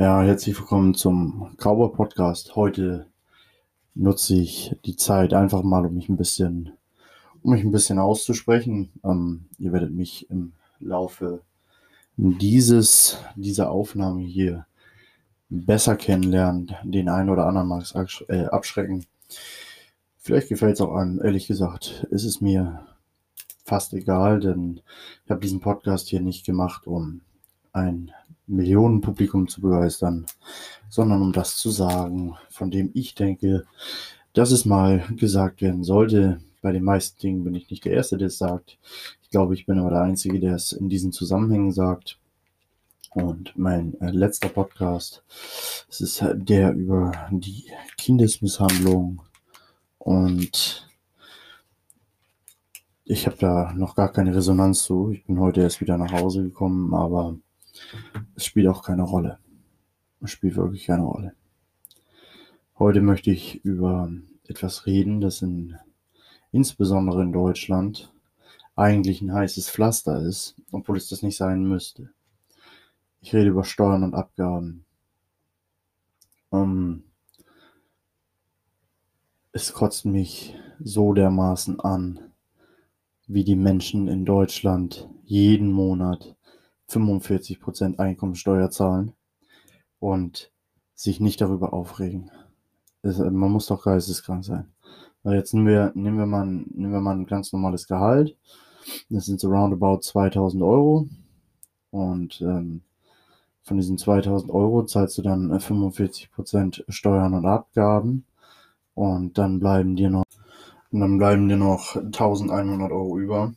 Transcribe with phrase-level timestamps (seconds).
[0.00, 2.56] Ja, herzlich willkommen zum Cowboy Podcast.
[2.56, 3.04] Heute
[3.94, 6.72] nutze ich die Zeit einfach mal, um mich ein bisschen,
[7.42, 8.92] um mich ein bisschen auszusprechen.
[9.04, 11.42] Ähm, ihr werdet mich im Laufe
[12.16, 14.64] dieses, dieser Aufnahme hier
[15.50, 16.74] besser kennenlernen.
[16.82, 19.04] Den einen oder anderen mag es äh, abschrecken.
[20.16, 21.20] Vielleicht gefällt es auch einem.
[21.22, 22.86] Ehrlich gesagt, ist es mir
[23.66, 24.80] fast egal, denn
[25.26, 27.20] ich habe diesen Podcast hier nicht gemacht, um
[27.74, 28.12] ein
[28.50, 30.26] Millionenpublikum zu begeistern,
[30.88, 33.64] sondern um das zu sagen, von dem ich denke,
[34.32, 36.40] dass es mal gesagt werden sollte.
[36.62, 38.78] Bei den meisten Dingen bin ich nicht der Erste, der es sagt.
[39.22, 42.18] Ich glaube, ich bin aber der Einzige, der es in diesen Zusammenhängen sagt.
[43.12, 45.24] Und mein äh, letzter Podcast,
[45.88, 47.64] es ist der über die
[47.96, 49.22] Kindesmisshandlung.
[49.98, 50.88] Und
[53.04, 55.10] ich habe da noch gar keine Resonanz zu.
[55.10, 57.36] Ich bin heute erst wieder nach Hause gekommen, aber
[58.34, 59.38] es spielt auch keine Rolle.
[60.20, 61.34] Es spielt wirklich keine Rolle.
[62.78, 64.10] Heute möchte ich über
[64.46, 65.76] etwas reden, das in,
[66.52, 68.12] insbesondere in Deutschland
[68.76, 72.10] eigentlich ein heißes Pflaster ist, obwohl es das nicht sein müsste.
[73.20, 74.84] Ich rede über Steuern und Abgaben.
[76.48, 77.04] Um,
[79.52, 82.20] es kotzt mich so dermaßen an,
[83.26, 86.36] wie die Menschen in Deutschland jeden Monat
[86.90, 89.12] 45% Einkommensteuer zahlen
[89.98, 90.50] und
[90.94, 92.30] sich nicht darüber aufregen.
[93.02, 94.72] Das, man muss doch geisteskrank sein.
[95.22, 98.36] Weil jetzt nehmen wir, nehmen wir mal, nehmen wir mal ein ganz normales Gehalt.
[99.08, 101.06] Das sind so roundabout 2000 Euro.
[101.90, 102.82] Und ähm,
[103.62, 108.24] von diesen 2000 Euro zahlst du dann 45% äh, Steuern und Abgaben.
[108.94, 110.24] Und dann bleiben dir noch,
[110.90, 113.54] und dann bleiben dir noch 1100 Euro über.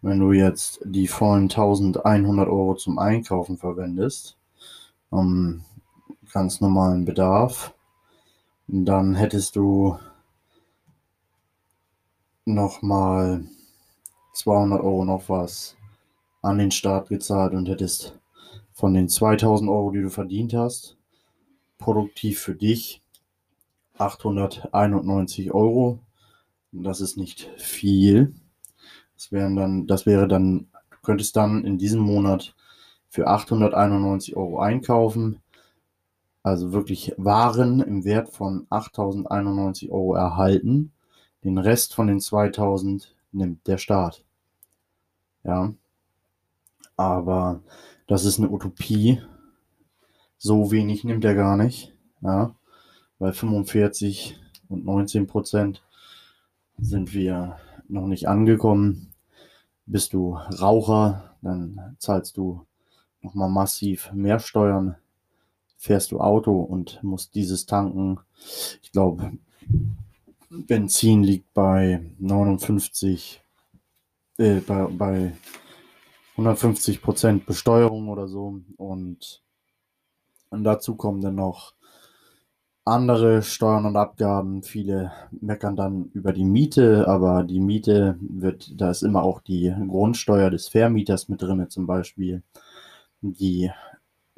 [0.00, 4.36] Wenn du jetzt die vollen 1100 Euro zum Einkaufen verwendest,
[5.10, 5.64] um
[6.32, 7.74] ganz normalen Bedarf,
[8.68, 9.98] dann hättest du
[12.44, 13.44] nochmal
[14.34, 15.76] 200 Euro noch was
[16.42, 18.18] an den Staat gezahlt und hättest
[18.72, 20.96] von den 2000 Euro, die du verdient hast,
[21.78, 23.02] produktiv für dich
[23.98, 25.98] 891 Euro.
[26.70, 28.34] Das ist nicht viel.
[29.18, 32.54] Das wären dann, das wäre dann, du könntest dann in diesem Monat
[33.08, 35.40] für 891 Euro einkaufen,
[36.44, 40.92] also wirklich Waren im Wert von 8091 Euro erhalten.
[41.42, 44.24] Den Rest von den 2000 nimmt der Staat.
[45.42, 45.74] Ja.
[46.96, 47.60] Aber
[48.06, 49.20] das ist eine Utopie.
[50.36, 51.92] So wenig nimmt er gar nicht.
[52.20, 52.54] Ja.
[53.18, 55.82] Bei 45 und 19 Prozent
[56.78, 59.12] sind wir noch nicht angekommen.
[59.86, 62.66] Bist du Raucher, dann zahlst du
[63.22, 64.96] nochmal massiv mehr Steuern.
[65.76, 68.20] Fährst du Auto und musst dieses tanken.
[68.82, 69.32] Ich glaube,
[70.50, 73.40] Benzin liegt bei 59,
[74.38, 75.32] äh, bei, bei
[76.32, 78.60] 150 Prozent Besteuerung oder so.
[78.76, 79.42] Und,
[80.50, 81.74] und dazu kommen dann noch
[82.88, 84.62] andere Steuern und Abgaben.
[84.62, 89.74] Viele meckern dann über die Miete, aber die Miete wird, da ist immer auch die
[89.88, 92.42] Grundsteuer des Vermieters mit drin, zum Beispiel,
[93.20, 93.70] die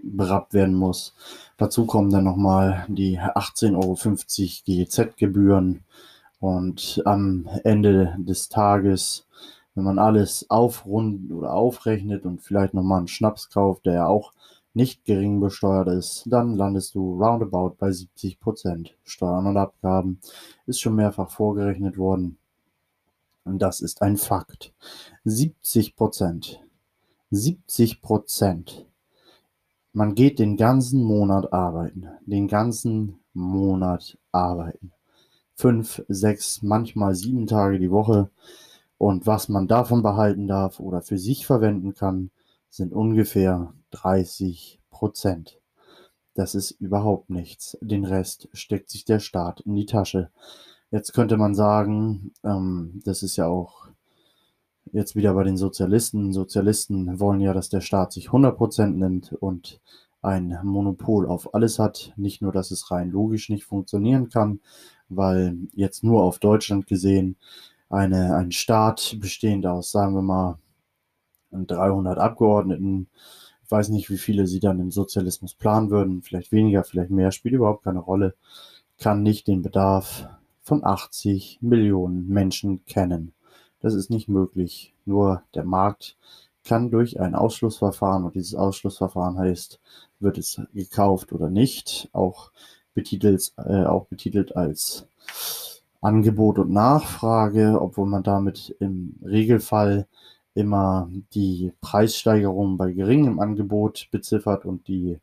[0.03, 1.15] berappt werden muss.
[1.57, 3.97] Dazu kommen dann nochmal die 18,50 Euro
[4.65, 5.85] GEZ-Gebühren
[6.41, 9.27] und am Ende des Tages,
[9.75, 14.33] wenn man alles aufrundet oder aufrechnet und vielleicht nochmal einen Schnaps kauft, der ja auch
[14.73, 20.21] nicht gering besteuert ist, dann landest du roundabout bei 70% Steuern und Abgaben.
[20.67, 22.39] Ist schon mehrfach vorgerechnet worden.
[23.45, 24.73] Und das ist ein Fakt.
[25.27, 26.59] 70%.
[27.33, 28.85] 70%.
[29.93, 32.09] Man geht den ganzen Monat arbeiten.
[32.27, 34.93] Den ganzen Monat arbeiten.
[35.55, 38.31] Fünf, sechs, manchmal sieben Tage die Woche.
[38.99, 42.31] Und was man davon behalten darf oder für sich verwenden kann,
[42.71, 45.61] sind ungefähr 30 Prozent.
[46.35, 47.77] Das ist überhaupt nichts.
[47.81, 50.31] Den Rest steckt sich der Staat in die Tasche.
[50.91, 53.89] Jetzt könnte man sagen, ähm, das ist ja auch
[54.93, 56.33] jetzt wieder bei den Sozialisten.
[56.33, 59.81] Sozialisten wollen ja, dass der Staat sich 100 Prozent nimmt und
[60.23, 62.13] ein Monopol auf alles hat.
[62.17, 64.61] Nicht nur, dass es rein logisch nicht funktionieren kann,
[65.09, 67.37] weil jetzt nur auf Deutschland gesehen
[67.89, 70.59] eine, ein Staat bestehend aus, sagen wir mal,
[71.53, 73.09] 300 Abgeordneten.
[73.65, 76.23] Ich weiß nicht, wie viele sie dann im Sozialismus planen würden.
[76.23, 78.35] Vielleicht weniger, vielleicht mehr, spielt überhaupt keine Rolle.
[78.99, 80.29] Kann nicht den Bedarf
[80.63, 83.33] von 80 Millionen Menschen kennen.
[83.81, 84.95] Das ist nicht möglich.
[85.05, 86.17] Nur der Markt
[86.65, 89.81] kann durch ein Ausschlussverfahren, und dieses Ausschlussverfahren heißt,
[90.21, 92.53] wird es gekauft oder nicht, auch
[92.95, 95.07] betitelt, äh, auch betitelt als
[96.01, 100.07] Angebot und Nachfrage, obwohl man damit im Regelfall
[100.55, 105.19] immer die Preissteigerung bei geringem Angebot beziffert und die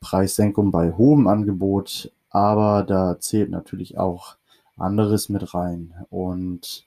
[0.00, 2.12] Preissenkung bei hohem Angebot.
[2.30, 4.36] Aber da zählt natürlich auch
[4.76, 5.94] anderes mit rein.
[6.10, 6.86] Und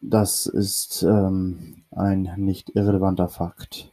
[0.00, 3.92] das ist ähm, ein nicht irrelevanter Fakt.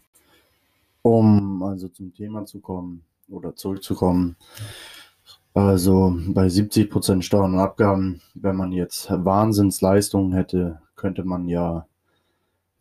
[1.02, 4.36] Um also zum Thema zu kommen oder zurückzukommen.
[5.54, 11.88] Also bei 70% Steuern und Abgaben, wenn man jetzt Wahnsinnsleistungen hätte, könnte man ja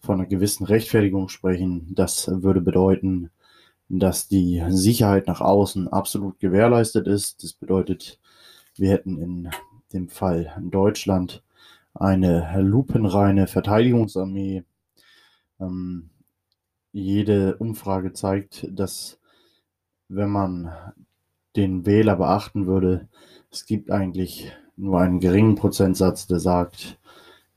[0.07, 1.93] von einer gewissen Rechtfertigung sprechen.
[1.95, 3.31] Das würde bedeuten,
[3.89, 7.43] dass die Sicherheit nach außen absolut gewährleistet ist.
[7.43, 8.19] Das bedeutet,
[8.77, 9.51] wir hätten in
[9.93, 11.43] dem Fall Deutschland
[11.95, 14.65] eine lupenreine Verteidigungsarmee.
[15.61, 16.11] Ähm,
[16.93, 19.19] jede Umfrage zeigt, dass
[20.09, 20.73] wenn man
[21.57, 23.09] den Wähler beachten würde,
[23.51, 26.99] es gibt eigentlich nur einen geringen Prozentsatz, der sagt,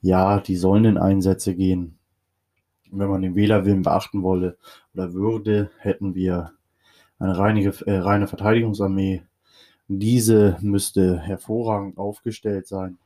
[0.01, 1.99] ja, die sollen in Einsätze gehen.
[2.91, 4.57] Wenn man den Wählerwillen beachten wolle
[4.94, 6.53] oder würde, hätten wir
[7.19, 9.24] eine reine, äh, reine Verteidigungsarmee.
[9.88, 12.97] Diese müsste hervorragend aufgestellt sein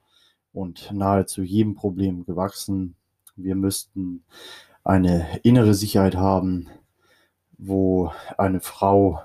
[0.53, 2.95] und nahezu jedem Problem gewachsen.
[3.35, 4.24] Wir müssten
[4.83, 6.68] eine innere Sicherheit haben,
[7.57, 9.21] wo eine Frau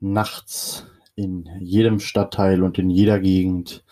[0.00, 3.84] nachts in jedem Stadtteil und in jeder Gegend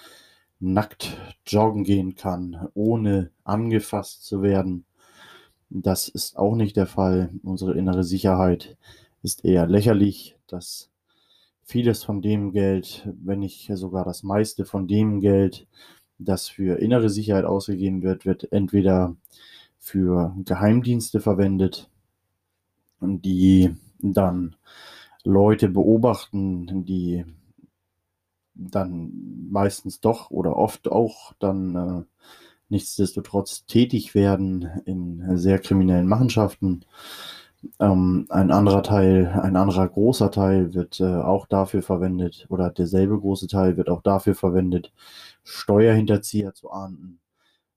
[0.61, 1.17] nackt
[1.47, 4.85] joggen gehen kann, ohne angefasst zu werden.
[5.77, 7.31] Das ist auch nicht der Fall.
[7.43, 8.77] Unsere innere Sicherheit
[9.25, 10.89] ist eher lächerlich, dass
[11.65, 15.67] vieles von dem Geld, wenn nicht sogar das meiste von dem Geld,
[16.19, 19.17] das für innere Sicherheit ausgegeben wird, wird entweder
[19.81, 21.91] für Geheimdienste verwendet,
[23.01, 24.55] die dann
[25.25, 27.25] Leute beobachten, die
[28.55, 32.05] dann meistens doch oder oft auch dann äh,
[32.75, 36.85] nichtsdestotrotz tätig werden in sehr kriminellen Machenschaften.
[37.79, 43.19] Ähm, ein anderer Teil, ein anderer großer Teil wird äh, auch dafür verwendet oder derselbe
[43.19, 44.93] große Teil wird auch dafür verwendet,
[45.45, 47.21] Steuerhinterzieher zu ahnden.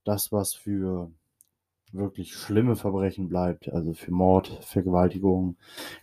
[0.03, 1.11] Das, was für
[1.93, 5.57] wirklich schlimme Verbrechen bleibt, also für Mord, Vergewaltigung,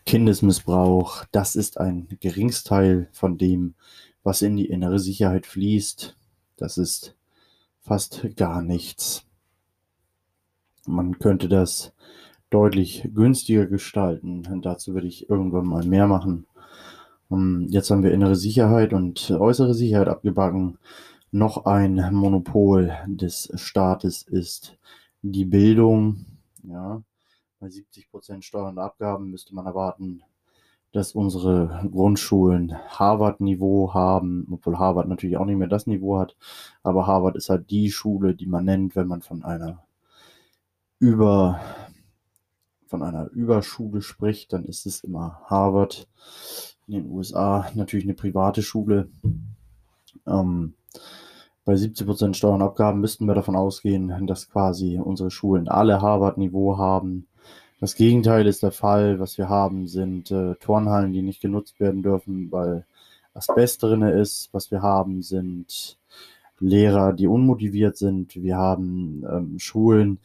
[0.06, 3.74] Kindesmissbrauch, das ist ein Geringsteil von dem,
[4.22, 6.16] was in die innere Sicherheit fließt.
[6.56, 7.16] Das ist
[7.84, 9.24] fast gar nichts.
[10.86, 11.92] Man könnte das
[12.50, 14.42] deutlich günstiger gestalten.
[14.62, 16.46] Dazu werde ich irgendwann mal mehr machen.
[17.28, 20.78] Um, jetzt haben wir innere Sicherheit und äußere Sicherheit abgebacken.
[21.30, 24.78] Noch ein Monopol des Staates ist
[25.22, 26.26] die Bildung,
[26.62, 27.02] ja,
[27.58, 30.22] bei 70 Prozent Steuern und Abgaben müsste man erwarten,
[30.94, 36.36] dass unsere Grundschulen Harvard-Niveau haben, obwohl Harvard natürlich auch nicht mehr das Niveau hat,
[36.84, 39.82] aber Harvard ist halt die Schule, die man nennt, wenn man von einer
[41.00, 41.60] über
[42.86, 46.06] von einer Überschule spricht, dann ist es immer Harvard.
[46.86, 49.08] In den USA natürlich eine private Schule.
[50.28, 50.74] Ähm,
[51.64, 56.78] bei 70% Steuern und Abgaben müssten wir davon ausgehen, dass quasi unsere Schulen alle Harvard-Niveau
[56.78, 57.26] haben.
[57.80, 59.18] Das Gegenteil ist der Fall.
[59.18, 62.86] Was wir haben, sind äh, Turnhallen, die nicht genutzt werden dürfen, weil
[63.34, 64.48] Asbest drin ist.
[64.52, 65.98] Was wir haben, sind
[66.60, 68.36] Lehrer, die unmotiviert sind.
[68.36, 70.18] Wir haben ähm, Schulen,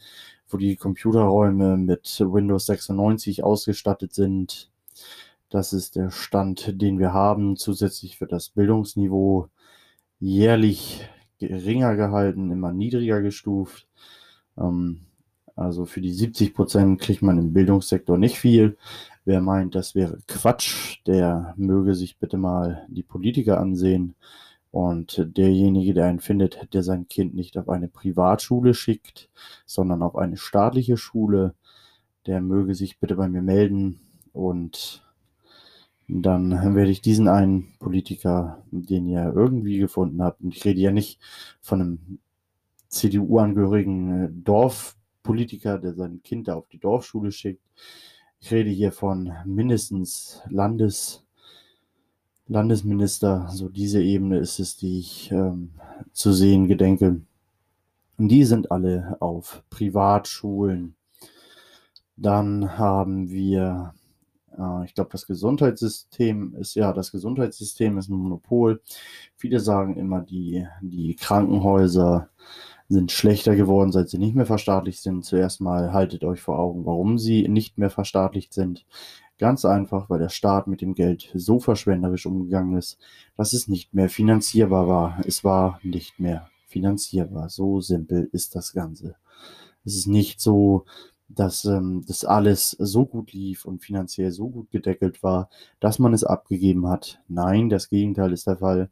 [0.48, 4.70] wo die Computerräume mit Windows 96 ausgestattet sind.
[5.50, 7.56] Das ist der Stand, den wir haben.
[7.56, 9.48] Zusätzlich wird das Bildungsniveau
[10.20, 11.08] jährlich
[11.40, 13.88] geringer gehalten, immer niedriger gestuft.
[14.56, 15.06] Ähm,
[15.56, 18.76] also für die 70 Prozent kriegt man im Bildungssektor nicht viel.
[19.24, 24.14] Wer meint, das wäre Quatsch, der möge sich bitte mal die Politiker ansehen.
[24.72, 29.28] Und derjenige, der einen findet, der sein Kind nicht auf eine Privatschule schickt,
[29.66, 31.54] sondern auf eine staatliche Schule,
[32.26, 34.00] der möge sich bitte bei mir melden
[34.32, 35.04] und
[36.12, 40.90] dann werde ich diesen einen Politiker, den ihr irgendwie gefunden habt, und ich rede ja
[40.90, 41.20] nicht
[41.60, 42.18] von einem
[42.88, 44.28] CDU-angehörigen äh,
[45.22, 47.62] Dorfpolitiker, der sein Kind da auf die Dorfschule schickt.
[48.40, 51.24] Ich rede hier von mindestens Landes,
[52.46, 55.72] Landesminister, so diese Ebene ist es, die ich ähm,
[56.12, 57.20] zu sehen gedenke.
[58.16, 60.94] Und die sind alle auf Privatschulen.
[62.16, 63.94] Dann haben wir
[64.58, 68.82] äh, ich glaube, das Gesundheitssystem ist ja, das Gesundheitssystem ist ein Monopol.
[69.36, 72.30] Viele sagen immer, die, die Krankenhäuser
[72.90, 75.24] sind schlechter geworden, seit sie nicht mehr verstaatlicht sind.
[75.24, 78.84] Zuerst mal haltet euch vor Augen, warum sie nicht mehr verstaatlicht sind.
[79.38, 82.98] Ganz einfach, weil der Staat mit dem Geld so verschwenderisch umgegangen ist,
[83.36, 85.20] dass es nicht mehr finanzierbar war.
[85.24, 87.48] Es war nicht mehr finanzierbar.
[87.48, 89.14] So simpel ist das Ganze.
[89.84, 90.84] Es ist nicht so,
[91.28, 96.12] dass ähm, das alles so gut lief und finanziell so gut gedeckelt war, dass man
[96.12, 97.22] es abgegeben hat.
[97.28, 98.90] Nein, das Gegenteil ist der Fall.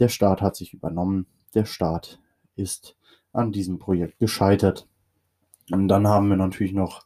[0.00, 1.26] Der Staat hat sich übernommen.
[1.54, 2.18] Der Staat
[2.56, 2.96] ist
[3.36, 4.86] an diesem Projekt gescheitert.
[5.70, 7.04] Und dann haben wir natürlich noch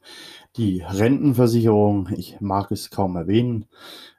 [0.57, 2.11] die Rentenversicherung.
[2.15, 3.67] Ich mag es kaum erwähnen,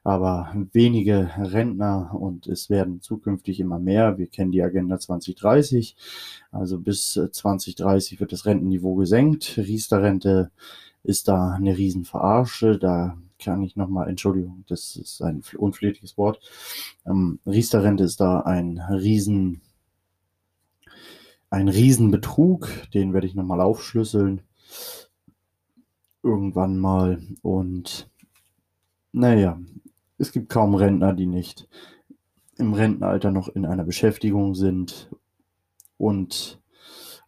[0.04, 4.18] aber wenige Rentner und es werden zukünftig immer mehr.
[4.18, 5.96] Wir kennen die Agenda 2030.
[6.52, 9.58] Also bis 2030 wird das Rentenniveau gesenkt.
[9.58, 10.50] Riester-Rente
[11.04, 12.80] ist da eine Riesenverarsche.
[12.80, 16.40] Da kann ich nochmal, Entschuldigung, das ist ein unflätiges Wort.
[17.06, 19.62] Ähm, Riester-Rente ist da ein Riesen,
[21.52, 22.70] ein Riesenbetrug.
[22.94, 24.42] Den werde ich nochmal aufschlüsseln.
[26.24, 27.22] Irgendwann mal.
[27.44, 28.10] Und
[29.12, 29.60] naja,
[30.18, 31.68] es gibt kaum Rentner, die nicht
[32.58, 35.10] im Rentenalter noch in einer Beschäftigung sind
[35.98, 36.60] und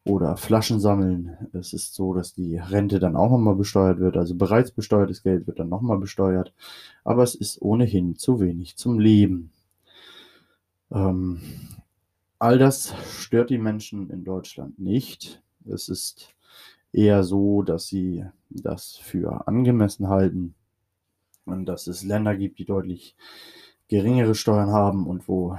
[0.05, 1.37] oder Flaschen sammeln.
[1.53, 4.17] Es ist so, dass die Rente dann auch nochmal besteuert wird.
[4.17, 6.53] Also bereits besteuertes Geld wird dann nochmal besteuert.
[7.03, 9.51] Aber es ist ohnehin zu wenig zum Leben.
[10.91, 11.39] Ähm,
[12.43, 15.41] all das stört die Menschen in Deutschland nicht.
[15.65, 16.35] Es ist
[16.91, 20.53] eher so, dass sie das für angemessen halten
[21.45, 23.15] und dass es Länder gibt, die deutlich
[23.87, 25.57] geringere Steuern haben und wo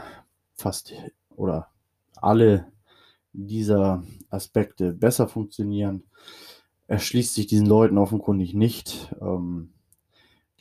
[0.57, 0.93] fast
[1.37, 1.69] oder
[2.17, 2.71] alle
[3.33, 6.03] dieser Aspekte besser funktionieren,
[6.87, 9.15] erschließt sich diesen Leuten offenkundig nicht.
[9.23, 9.74] Ähm,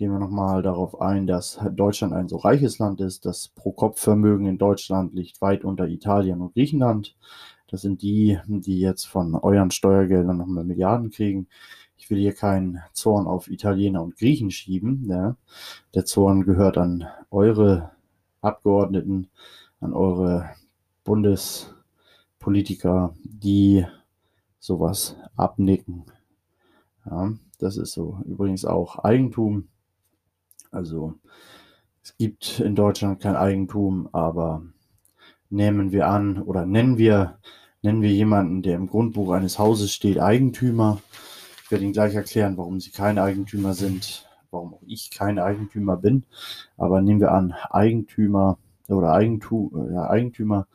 [0.04, 3.26] gehen wir nochmal darauf ein, dass Deutschland ein so reiches Land ist.
[3.26, 7.16] Das Pro-Kopf-Vermögen in Deutschland liegt weit unter Italien und Griechenland.
[7.68, 11.48] Das sind die, die jetzt von euren Steuergeldern nochmal Milliarden kriegen.
[11.96, 15.06] Ich will hier keinen Zorn auf Italiener und Griechen schieben.
[15.08, 15.38] Ja.
[15.96, 17.92] Der Zorn gehört an eure
[18.42, 19.30] Abgeordneten,
[19.80, 20.50] an eure
[21.06, 21.74] Bundes-
[22.40, 23.86] Politiker, die
[24.60, 26.04] sowas abnicken.
[27.06, 28.20] Ja, das ist so.
[28.26, 29.70] Übrigens auch Eigentum.
[30.74, 31.16] Also
[32.04, 34.64] es gibt in Deutschland kein Eigentum, aber
[35.50, 37.40] nehmen wir an oder nennen wir,
[37.82, 41.00] nennen wir jemanden, der im Grundbuch eines Hauses steht, Eigentümer.
[41.64, 45.98] Ich werde Ihnen gleich erklären, warum Sie kein Eigentümer sind, warum auch ich kein Eigentümer
[45.98, 46.26] bin.
[46.78, 48.58] Aber nehmen wir an, Eigentümer
[48.90, 50.68] oder Eigentum, ja, Eigentümer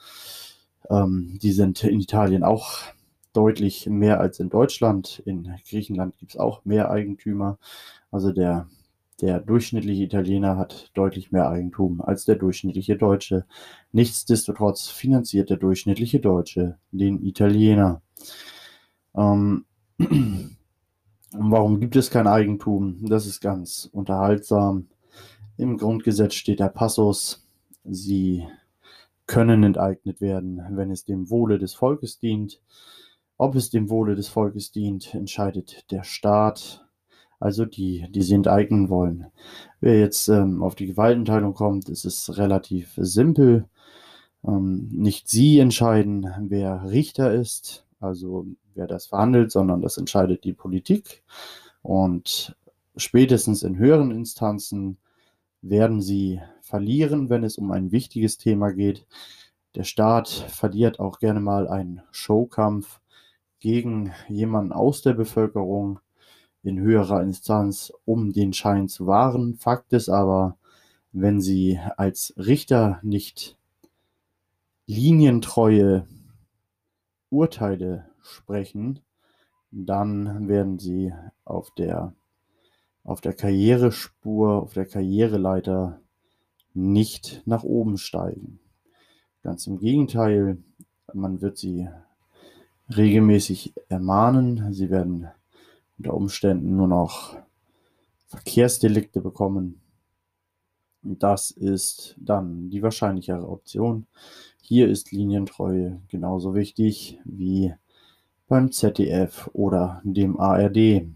[0.90, 2.80] ähm, die sind in Italien auch
[3.32, 5.22] deutlich mehr als in Deutschland.
[5.24, 7.58] In Griechenland gibt es auch mehr Eigentümer.
[8.10, 8.68] Also der,
[9.20, 13.46] der durchschnittliche Italiener hat deutlich mehr Eigentum als der durchschnittliche Deutsche.
[13.92, 18.00] Nichtsdestotrotz finanziert der durchschnittliche Deutsche den Italiener.
[19.16, 19.64] Ähm,
[21.32, 23.04] warum gibt es kein Eigentum?
[23.08, 24.86] Das ist ganz unterhaltsam.
[25.56, 27.44] Im Grundgesetz steht der Passus,
[27.82, 28.46] sie
[29.26, 32.60] können enteignet werden, wenn es dem Wohle des Volkes dient.
[33.36, 36.87] Ob es dem Wohle des Volkes dient, entscheidet der Staat,
[37.40, 39.26] also die, die sie enteignen wollen.
[39.80, 43.68] Wer jetzt ähm, auf die Gewaltenteilung kommt, ist es relativ simpel.
[44.44, 50.52] Ähm, nicht sie entscheiden, wer Richter ist, also wer das verhandelt, sondern das entscheidet die
[50.52, 51.22] Politik.
[51.82, 52.56] Und
[52.96, 54.98] spätestens in höheren Instanzen
[55.62, 59.06] werden sie verlieren, wenn es um ein wichtiges Thema geht.
[59.74, 63.00] Der Staat verliert auch gerne mal einen Showkampf
[63.60, 66.00] gegen jemanden aus der Bevölkerung
[66.68, 69.54] in höherer Instanz, um den Schein zu wahren.
[69.54, 70.56] Fakt ist aber,
[71.12, 73.56] wenn sie als Richter nicht
[74.86, 76.06] linientreue
[77.30, 79.00] Urteile sprechen,
[79.70, 81.12] dann werden sie
[81.44, 82.14] auf der
[83.04, 86.00] auf der Karrierespur, auf der Karriereleiter
[86.74, 88.60] nicht nach oben steigen.
[89.42, 90.58] Ganz im Gegenteil,
[91.14, 91.88] man wird sie
[92.94, 94.74] regelmäßig ermahnen.
[94.74, 95.28] Sie werden
[95.98, 97.36] unter Umständen nur noch
[98.26, 99.80] Verkehrsdelikte bekommen.
[101.02, 104.06] Und das ist dann die wahrscheinlichere Option.
[104.62, 107.74] Hier ist Linientreue genauso wichtig wie
[108.48, 111.06] beim ZDF oder dem ARD.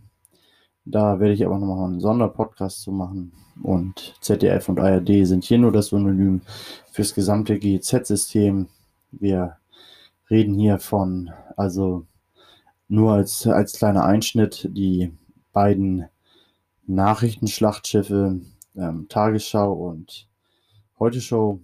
[0.85, 3.33] Da werde ich aber nochmal einen Sonderpodcast zu machen.
[3.63, 6.41] Und ZDF und ARD sind hier nur das Synonym
[6.91, 8.69] fürs gesamte GEZ-System.
[9.11, 9.59] Wir
[10.31, 12.07] reden hier von, also
[12.93, 15.17] nur als, als kleiner Einschnitt, die
[15.55, 16.05] beiden
[16.87, 18.43] Nachrichtenschlachtschiffe,
[18.77, 20.29] ähm, Tagesschau und
[20.99, 21.61] Heute Show,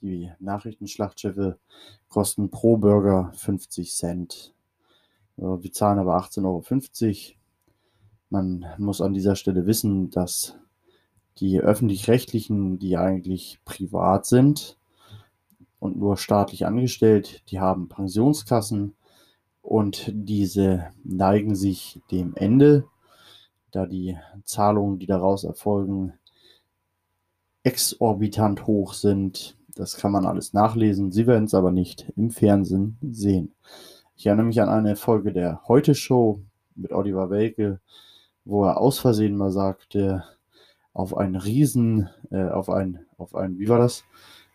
[0.00, 1.58] Die Nachrichtenschlachtschiffe
[2.08, 4.54] kosten pro Burger 50 Cent.
[5.36, 7.36] Wir zahlen aber 18,50 Euro.
[8.30, 10.56] Man muss an dieser Stelle wissen, dass
[11.38, 14.78] die öffentlich-rechtlichen, die eigentlich privat sind
[15.80, 18.94] und nur staatlich angestellt, die haben Pensionskassen
[19.62, 22.84] und diese neigen sich dem Ende,
[23.70, 26.14] da die Zahlungen, die daraus erfolgen,
[27.62, 29.56] exorbitant hoch sind.
[29.74, 31.12] Das kann man alles nachlesen.
[31.12, 33.52] Sie werden es aber nicht im Fernsehen sehen.
[34.16, 36.40] Ich erinnere mich an eine Folge der Heute Show
[36.74, 37.80] mit Oliver Welke,
[38.44, 40.24] wo er aus Versehen mal sagte,
[40.92, 44.04] auf einen Riesen, äh, auf ein, auf ein, wie war das?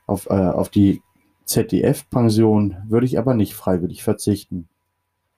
[0.06, 1.02] Auf, äh, auf die
[1.46, 4.68] ZDF-Pension würde ich aber nicht freiwillig verzichten.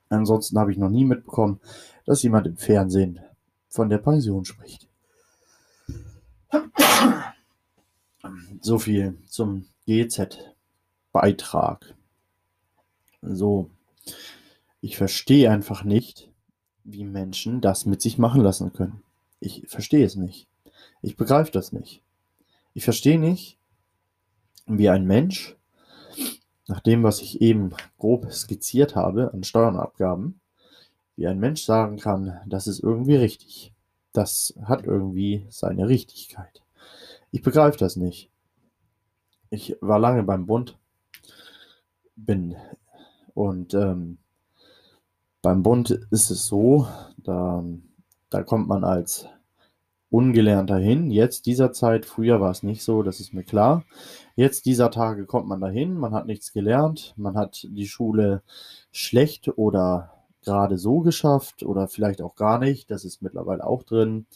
[0.09, 1.59] Ansonsten habe ich noch nie mitbekommen,
[2.05, 3.19] dass jemand im Fernsehen
[3.69, 4.87] von der Pension spricht.
[8.61, 11.93] So viel zum GZ-Beitrag.
[13.21, 13.69] So,
[14.81, 16.31] ich verstehe einfach nicht,
[16.83, 19.03] wie Menschen das mit sich machen lassen können.
[19.39, 20.47] Ich verstehe es nicht.
[21.01, 22.01] Ich begreife das nicht.
[22.73, 23.57] Ich verstehe nicht,
[24.65, 25.56] wie ein Mensch,
[26.67, 30.39] nach dem, was ich eben grob skizziert habe an Steuern und Abgaben,
[31.15, 33.73] wie ein Mensch sagen kann, das ist irgendwie richtig.
[34.13, 36.61] Das hat irgendwie seine Richtigkeit.
[37.31, 38.29] Ich begreife das nicht.
[39.49, 40.77] Ich war lange beim Bund,
[42.15, 42.55] bin
[43.33, 44.17] und ähm,
[45.41, 47.63] beim Bund ist es so, da,
[48.29, 49.27] da kommt man als
[50.09, 51.11] ungelernter hin.
[51.11, 53.85] Jetzt dieser Zeit, früher war es nicht so, das ist mir klar.
[54.37, 58.43] Jetzt dieser Tage kommt man dahin, man hat nichts gelernt, man hat die Schule
[58.91, 60.13] schlecht oder
[60.43, 64.27] gerade so geschafft oder vielleicht auch gar nicht, das ist mittlerweile auch drin.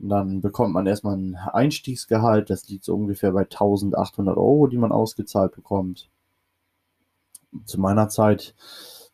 [0.00, 4.90] Dann bekommt man erstmal ein Einstiegsgehalt, das liegt so ungefähr bei 1800 Euro, die man
[4.90, 6.10] ausgezahlt bekommt.
[7.66, 8.56] Zu meiner Zeit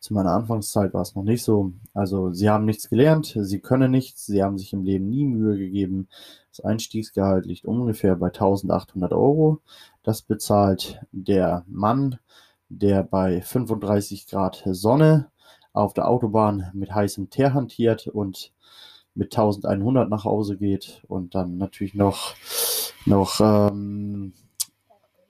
[0.06, 1.72] zu meiner Anfangszeit war es noch nicht so.
[1.92, 5.56] Also sie haben nichts gelernt, sie können nichts, sie haben sich im Leben nie Mühe
[5.56, 6.08] gegeben.
[6.50, 9.62] Das Einstiegsgehalt liegt ungefähr bei 1800 Euro.
[10.06, 12.20] Das bezahlt der Mann,
[12.68, 15.32] der bei 35 Grad Sonne
[15.72, 18.52] auf der Autobahn mit heißem Teer hantiert und
[19.16, 22.36] mit 1100 nach Hause geht und dann natürlich noch,
[23.04, 24.32] noch ähm,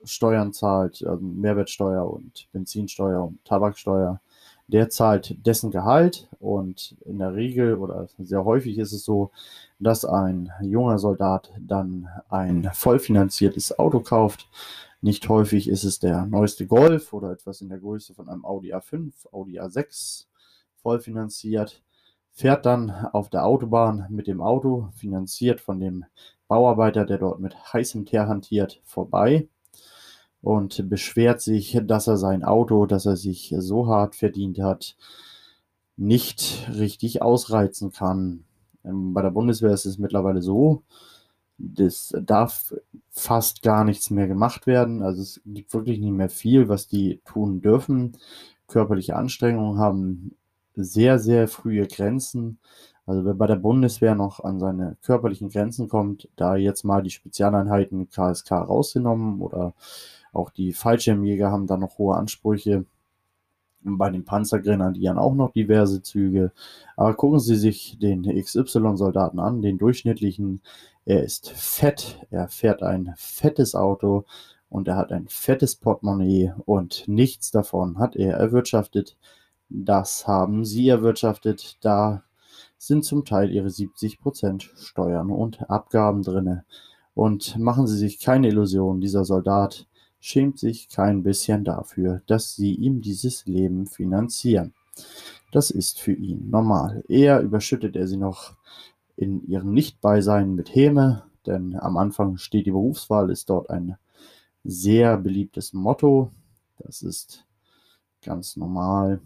[0.03, 4.21] Steuern zahlt, also Mehrwertsteuer und Benzinsteuer und Tabaksteuer
[4.67, 9.31] der zahlt dessen Gehalt und in der Regel oder sehr häufig ist es so,
[9.79, 14.49] dass ein junger Soldat dann ein vollfinanziertes Auto kauft.
[15.01, 18.73] Nicht häufig ist es der neueste Golf oder etwas in der Größe von einem Audi
[18.73, 20.25] A5, Audi A6
[20.81, 21.81] vollfinanziert,
[22.33, 26.05] fährt dann auf der Autobahn mit dem Auto, finanziert von dem
[26.47, 29.47] Bauarbeiter, der dort mit heißem Teer hantiert, vorbei
[30.47, 34.95] und beschwert sich, dass er sein Auto, das er sich so hart verdient hat,
[35.97, 38.45] nicht richtig ausreizen kann.
[38.85, 40.83] Ähm, bei der Bundeswehr ist es mittlerweile so,
[41.57, 42.73] das darf
[43.09, 45.03] fast gar nichts mehr gemacht werden.
[45.03, 48.13] Also es gibt wirklich nicht mehr viel, was die tun dürfen.
[48.67, 50.31] Körperliche Anstrengungen haben
[50.75, 52.59] sehr, sehr frühe Grenzen.
[53.05, 57.09] Also wer bei der Bundeswehr noch an seine körperlichen Grenzen kommt, da jetzt mal die
[57.09, 59.73] Spezialeinheiten KSK rausgenommen oder
[60.33, 62.85] auch die Fallschirmjäger haben da noch hohe Ansprüche.
[63.81, 66.51] Bei den Panzergrenadieren auch noch diverse Züge.
[66.95, 70.61] Aber gucken Sie sich den XY-Soldaten an, den durchschnittlichen.
[71.05, 74.25] Er ist fett, er fährt ein fettes Auto
[74.69, 79.15] und er hat ein fettes Portemonnaie und nichts davon hat er erwirtschaftet.
[79.69, 81.77] Das haben Sie erwirtschaftet.
[81.81, 82.23] Da
[82.77, 86.61] sind zum Teil Ihre 70% Steuern und Abgaben drin.
[87.13, 89.87] Und machen Sie sich keine Illusionen, dieser Soldat
[90.27, 94.73] schämt sich kein bisschen dafür, dass sie ihm dieses Leben finanzieren.
[95.53, 97.05] Das ist für ihn normal.
[97.07, 98.57] Eher überschüttet er sie noch
[99.15, 103.95] in ihrem Nichtbeisein mit Häme, denn am Anfang steht die Berufswahl, ist dort ein
[104.65, 106.31] sehr beliebtes Motto.
[106.79, 107.45] Das ist
[108.21, 109.21] ganz normal.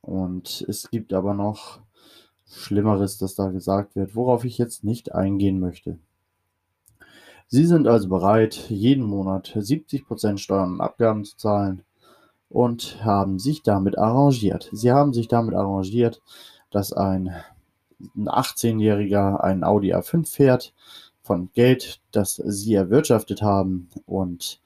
[0.00, 1.80] Und es gibt aber noch
[2.46, 5.98] Schlimmeres, das da gesagt wird, worauf ich jetzt nicht eingehen möchte.
[7.48, 11.82] Sie sind also bereit, jeden Monat 70% Steuern und Abgaben zu zahlen
[12.48, 14.68] und haben sich damit arrangiert.
[14.72, 16.22] Sie haben sich damit arrangiert,
[16.70, 17.30] dass ein
[18.16, 20.74] 18-Jähriger einen Audi A5 fährt
[21.22, 24.60] von Geld, das sie erwirtschaftet haben und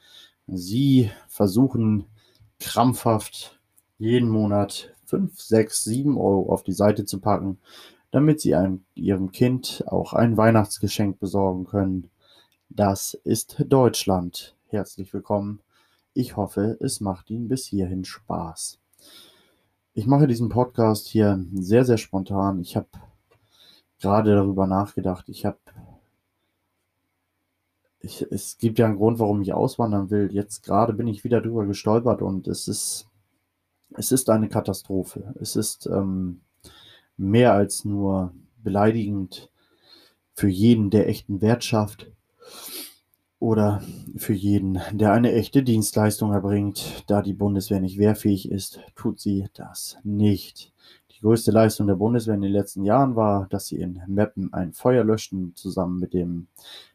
[0.47, 2.07] sie versuchen
[2.59, 3.61] krampfhaft
[3.99, 7.59] jeden Monat 5, 6, 7 Euro auf die Seite zu packen,
[8.11, 12.11] damit sie einem, ihrem Kind auch ein Weihnachtsgeschenk besorgen können
[12.71, 14.57] das ist Deutschland.
[14.69, 15.61] Herzlich willkommen
[16.15, 18.79] Ich hoffe, es macht Ihnen bis hierhin Spaß.
[19.93, 22.61] Ich mache diesen Podcast hier sehr, sehr spontan.
[22.61, 22.87] Ich habe
[24.01, 25.29] gerade darüber nachgedacht.
[25.29, 25.59] Ich habe
[27.99, 30.31] ich, es gibt ja einen Grund, warum ich auswandern will.
[30.33, 33.09] Jetzt gerade bin ich wieder drüber gestolpert und es ist,
[33.95, 35.35] es ist eine Katastrophe.
[35.41, 36.41] Es ist ähm,
[37.17, 39.51] mehr als nur beleidigend
[40.35, 42.11] für jeden, der echten Wert schafft
[43.41, 43.83] oder
[44.17, 47.05] für jeden, der eine echte Dienstleistung erbringt.
[47.07, 50.73] Da die Bundeswehr nicht wehrfähig ist, tut sie das nicht.
[51.11, 54.73] Die größte Leistung der Bundeswehr in den letzten Jahren war, dass sie in Meppen ein
[54.73, 56.49] Feuer löschten, zusammen mit dem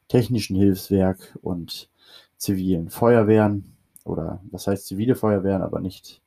[0.08, 1.90] Technischen Hilfswerk und
[2.38, 3.76] zivilen Feuerwehren.
[4.04, 6.22] Oder was heißt zivile Feuerwehren, aber nicht,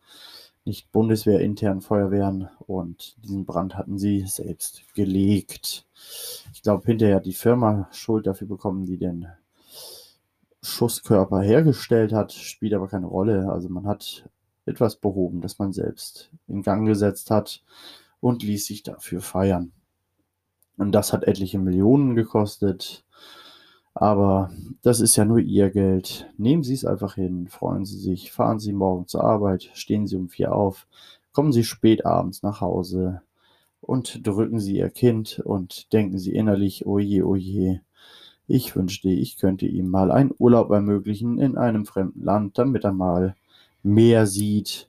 [0.68, 2.48] nicht bundeswehrinternen Feuerwehren.
[2.66, 5.86] Und diesen Brand hatten sie selbst gelegt.
[6.52, 9.26] Ich glaube, hinterher die Firma Schuld dafür bekommen, die den
[10.62, 13.50] Schusskörper hergestellt hat, spielt aber keine Rolle.
[13.50, 14.28] Also man hat
[14.66, 17.64] etwas behoben, das man selbst in Gang gesetzt hat
[18.20, 19.72] und ließ sich dafür feiern.
[20.76, 23.04] Und das hat etliche Millionen gekostet.
[24.00, 26.32] Aber das ist ja nur Ihr Geld.
[26.36, 30.14] Nehmen Sie es einfach hin, freuen Sie sich, fahren Sie morgen zur Arbeit, stehen Sie
[30.14, 30.86] um vier auf,
[31.32, 33.22] kommen Sie spät abends nach Hause
[33.80, 37.80] und drücken Sie Ihr Kind und denken Sie innerlich, oje, oje,
[38.46, 42.92] ich wünschte, ich könnte ihm mal einen Urlaub ermöglichen in einem fremden Land, damit er
[42.92, 43.34] mal
[43.82, 44.88] mehr sieht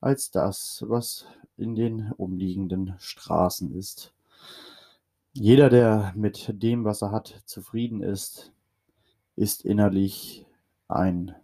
[0.00, 1.26] als das, was
[1.56, 4.12] in den umliegenden Straßen ist.
[5.34, 8.52] Jeder, der mit dem, was er hat, zufrieden ist,
[9.34, 10.46] ist innerlich
[10.88, 11.34] ein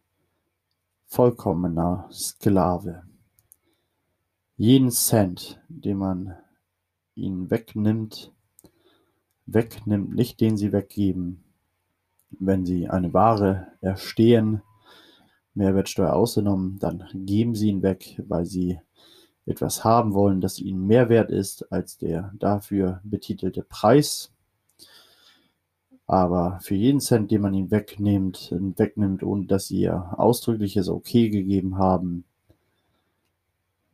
[1.07, 3.05] vollkommener Sklave.
[4.59, 6.37] Jeden Cent, den man
[7.15, 8.31] ihnen wegnimmt,
[9.47, 11.43] wegnimmt, nicht den sie weggeben.
[12.29, 14.61] Wenn sie eine Ware erstehen,
[15.55, 18.81] Mehrwertsteuer ausgenommen, dann geben sie ihn weg, weil sie
[19.49, 24.31] etwas haben wollen, das ihnen mehr wert ist als der dafür betitelte Preis.
[26.07, 31.29] Aber für jeden Cent, den man ihn wegnimmt, wegnimmt, ohne dass sie ihr ausdrückliches Okay
[31.29, 32.25] gegeben haben,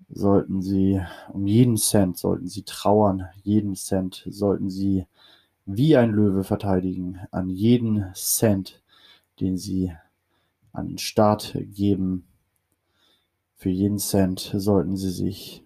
[0.09, 1.01] sollten sie
[1.33, 5.07] um jeden Cent sollten sie trauern, jeden Cent sollten sie
[5.67, 8.83] wie ein Löwe verteidigen, an jeden Cent,
[9.41, 9.93] den sie
[10.73, 12.27] an den Staat geben.
[13.65, 15.65] Für jeden Cent sollten sie sich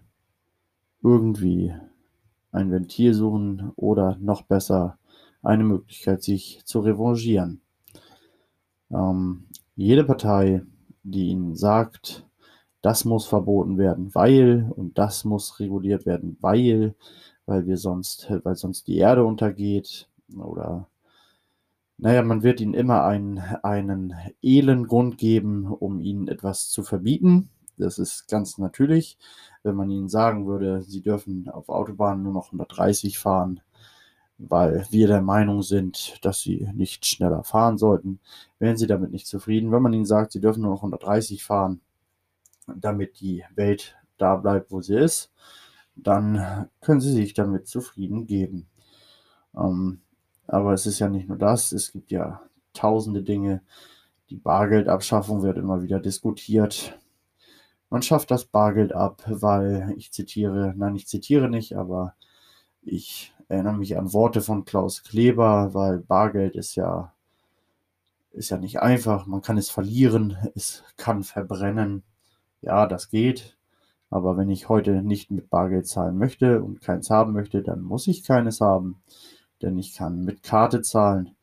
[1.03, 1.75] irgendwie
[2.49, 4.97] ein Ventil suchen oder noch besser
[5.41, 7.59] eine Möglichkeit, sich zu revanchieren.
[8.89, 10.61] Ähm, jede Partei,
[11.03, 12.25] die ihnen sagt,
[12.81, 16.95] das muss verboten werden, weil und das muss reguliert werden, weil
[17.45, 20.07] weil wir sonst, weil sonst die Erde untergeht
[20.37, 20.87] oder
[21.97, 27.49] naja, man wird ihnen immer einen, einen edlen Grund geben, um ihnen etwas zu verbieten.
[27.79, 29.17] Das ist ganz natürlich.
[29.63, 33.61] Wenn man ihnen sagen würde, sie dürfen auf Autobahnen nur noch 130 fahren,
[34.37, 38.19] weil wir der Meinung sind, dass sie nicht schneller fahren sollten,
[38.57, 39.71] wären sie damit nicht zufrieden.
[39.71, 41.81] Wenn man ihnen sagt, sie dürfen nur noch 130 fahren,
[42.67, 45.31] damit die Welt da bleibt, wo sie ist,
[45.95, 48.67] dann können sie sich damit zufrieden geben.
[49.55, 50.01] Ähm,
[50.47, 52.41] aber es ist ja nicht nur das, es gibt ja
[52.73, 53.61] tausende Dinge.
[54.29, 56.97] Die Bargeldabschaffung wird immer wieder diskutiert.
[57.89, 62.15] Man schafft das Bargeld ab, weil ich zitiere, nein, ich zitiere nicht, aber
[62.81, 67.13] ich erinnere mich an Worte von Klaus Kleber, weil Bargeld ist ja,
[68.31, 69.25] ist ja nicht einfach.
[69.25, 72.03] Man kann es verlieren, es kann verbrennen.
[72.61, 73.57] Ja, das geht.
[74.09, 78.07] Aber wenn ich heute nicht mit Bargeld zahlen möchte und keins haben möchte, dann muss
[78.07, 79.01] ich keines haben.
[79.61, 81.35] Denn ich kann mit Karte zahlen.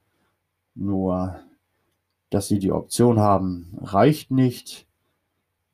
[0.74, 1.36] Nur,
[2.30, 4.85] dass Sie die Option haben, reicht nicht.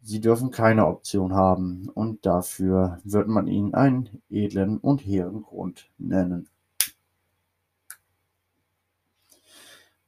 [0.02, 5.88] Sie dürfen keine Option haben und dafür wird man Ihnen einen edlen und hehren Grund
[5.96, 6.48] nennen.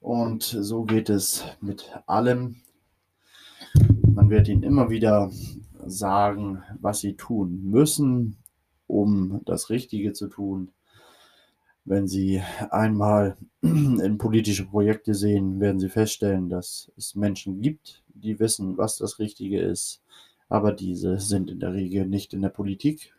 [0.00, 2.56] Und so geht es mit allem.
[4.06, 5.30] Man wird Ihnen immer wieder
[5.86, 8.36] sagen, was sie tun müssen,
[8.86, 10.72] um das Richtige zu tun.
[11.84, 18.40] Wenn Sie einmal in politische Projekte sehen, werden Sie feststellen, dass es Menschen gibt, die
[18.40, 20.02] wissen, was das Richtige ist,
[20.48, 23.14] aber diese sind in der Regel nicht in der Politik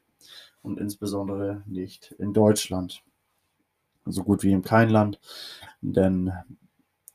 [0.63, 3.04] und insbesondere nicht in Deutschland.
[4.06, 5.19] So gut wie in kein Land,
[5.82, 6.32] denn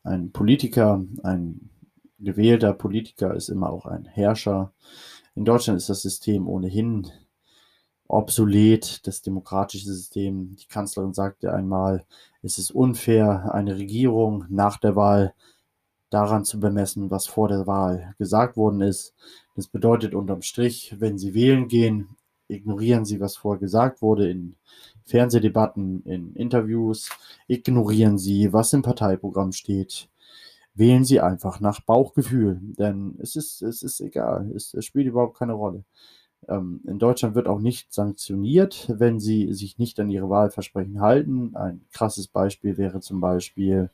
[0.02, 1.70] ein Politiker, ein
[2.18, 4.72] gewählter Politiker ist immer auch ein Herrscher,
[5.34, 7.10] in Deutschland ist das System ohnehin
[8.10, 10.56] obsolet, das demokratische System.
[10.56, 12.04] Die Kanzlerin sagte einmal,
[12.42, 15.34] es ist unfair, eine Regierung nach der Wahl
[16.10, 19.14] daran zu bemessen, was vor der Wahl gesagt worden ist.
[19.54, 22.16] Das bedeutet unterm Strich, wenn Sie wählen gehen,
[22.48, 24.56] ignorieren Sie, was vorher gesagt wurde in
[25.04, 27.10] Fernsehdebatten, in Interviews,
[27.46, 30.08] ignorieren Sie, was im Parteiprogramm steht.
[30.74, 35.38] Wählen Sie einfach nach Bauchgefühl, denn es ist, es ist egal, es, es spielt überhaupt
[35.38, 35.84] keine Rolle.
[36.48, 41.54] Ähm, in Deutschland wird auch nicht sanktioniert, wenn Sie sich nicht an Ihre Wahlversprechen halten.
[41.54, 43.90] Ein krasses Beispiel wäre zum Beispiel,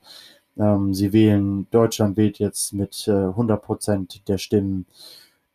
[0.56, 4.86] ähm, Sie wählen, Deutschland wählt jetzt mit äh, 100 Prozent der Stimmen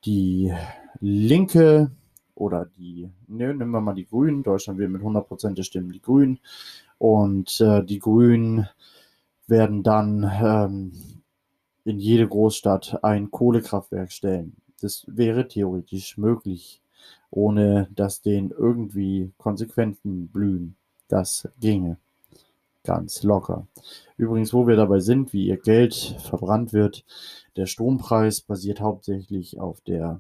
[0.06, 0.54] die
[1.00, 1.92] Linke
[2.36, 4.44] oder die, ne, nehmen wir mal die Grünen.
[4.44, 6.40] Deutschland wählt mit 100 Prozent der Stimmen die Grünen.
[6.98, 8.68] Und äh, die Grünen
[9.48, 10.92] werden dann ähm,
[11.84, 14.56] in jede Großstadt ein Kohlekraftwerk stellen.
[14.82, 16.82] Das wäre theoretisch möglich,
[17.30, 20.76] ohne dass denen irgendwie Konsequenzen blühen.
[21.08, 21.98] Das ginge
[22.84, 23.68] ganz locker.
[24.18, 27.06] Übrigens, wo wir dabei sind, wie ihr Geld verbrannt wird,
[27.56, 30.20] der Strompreis basiert hauptsächlich auf der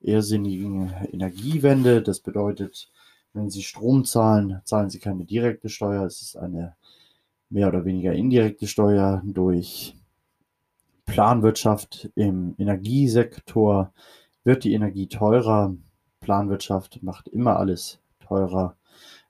[0.00, 2.02] irrsinnigen Energiewende.
[2.02, 2.90] Das bedeutet,
[3.32, 6.04] wenn Sie Strom zahlen, zahlen Sie keine direkte Steuer.
[6.04, 6.76] Es ist eine
[7.48, 9.96] mehr oder weniger indirekte Steuer durch
[11.10, 13.92] Planwirtschaft im Energiesektor.
[14.44, 15.74] Wird die Energie teurer?
[16.20, 18.76] Planwirtschaft macht immer alles teurer.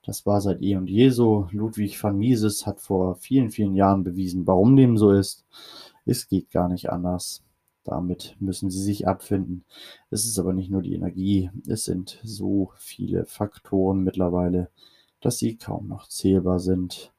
[0.03, 1.47] Das war seit eh und je so.
[1.51, 5.43] Ludwig van Mises hat vor vielen, vielen Jahren bewiesen, warum dem so ist.
[6.05, 7.41] Es geht gar nicht anders.
[7.83, 9.65] Damit müssen sie sich abfinden.
[10.11, 14.69] Es ist aber nicht nur die Energie, es sind so viele Faktoren mittlerweile,
[15.19, 17.11] dass sie kaum noch zählbar sind.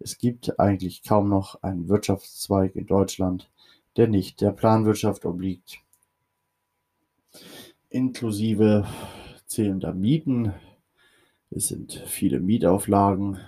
[0.00, 3.48] Es gibt eigentlich kaum noch einen Wirtschaftszweig in Deutschland,
[3.96, 5.78] der nicht der Planwirtschaft obliegt.
[7.90, 8.86] Inklusive
[9.46, 10.54] zählender Mieten,
[11.50, 13.38] es sind viele Mietauflagen,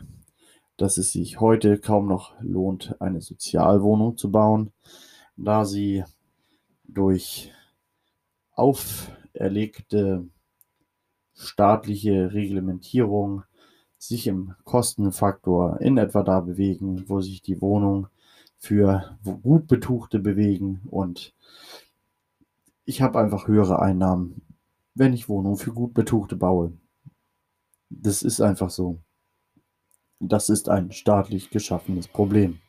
[0.76, 4.72] dass es sich heute kaum noch lohnt, eine Sozialwohnung zu bauen,
[5.36, 6.04] da sie
[6.84, 7.52] durch
[8.52, 10.28] auferlegte
[11.34, 13.44] staatliche Reglementierung
[13.98, 18.08] sich im Kostenfaktor in etwa da bewegen, wo sich die Wohnung
[18.64, 21.34] für gut Betuchte bewegen und
[22.86, 24.42] ich habe einfach höhere Einnahmen,
[24.94, 26.72] wenn ich Wohnungen für gut Betuchte baue.
[27.90, 29.00] Das ist einfach so.
[30.18, 32.60] Das ist ein staatlich geschaffenes Problem.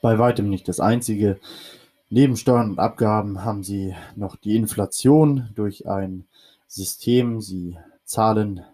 [0.00, 1.40] Bei weitem nicht das einzige.
[2.08, 6.26] Neben Steuern und Abgaben haben sie noch die Inflation durch ein
[6.68, 7.40] System.
[7.40, 8.64] Sie zahlen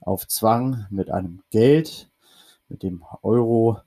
[0.00, 2.10] auf Zwang mit einem Geld,
[2.68, 3.80] mit dem Euro,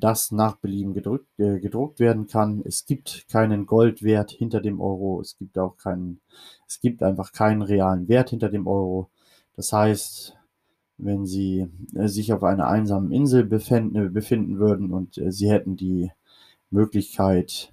[0.00, 2.62] das nach Belieben gedrückt, äh, gedruckt werden kann.
[2.64, 5.20] Es gibt keinen Goldwert hinter dem Euro.
[5.20, 6.20] Es gibt auch keinen,
[6.66, 9.10] es gibt einfach keinen realen Wert hinter dem Euro.
[9.56, 10.36] Das heißt,
[10.98, 15.50] wenn sie äh, sich auf einer einsamen Insel befinden, äh, befinden würden und äh, sie
[15.50, 16.10] hätten die
[16.70, 17.72] Möglichkeit,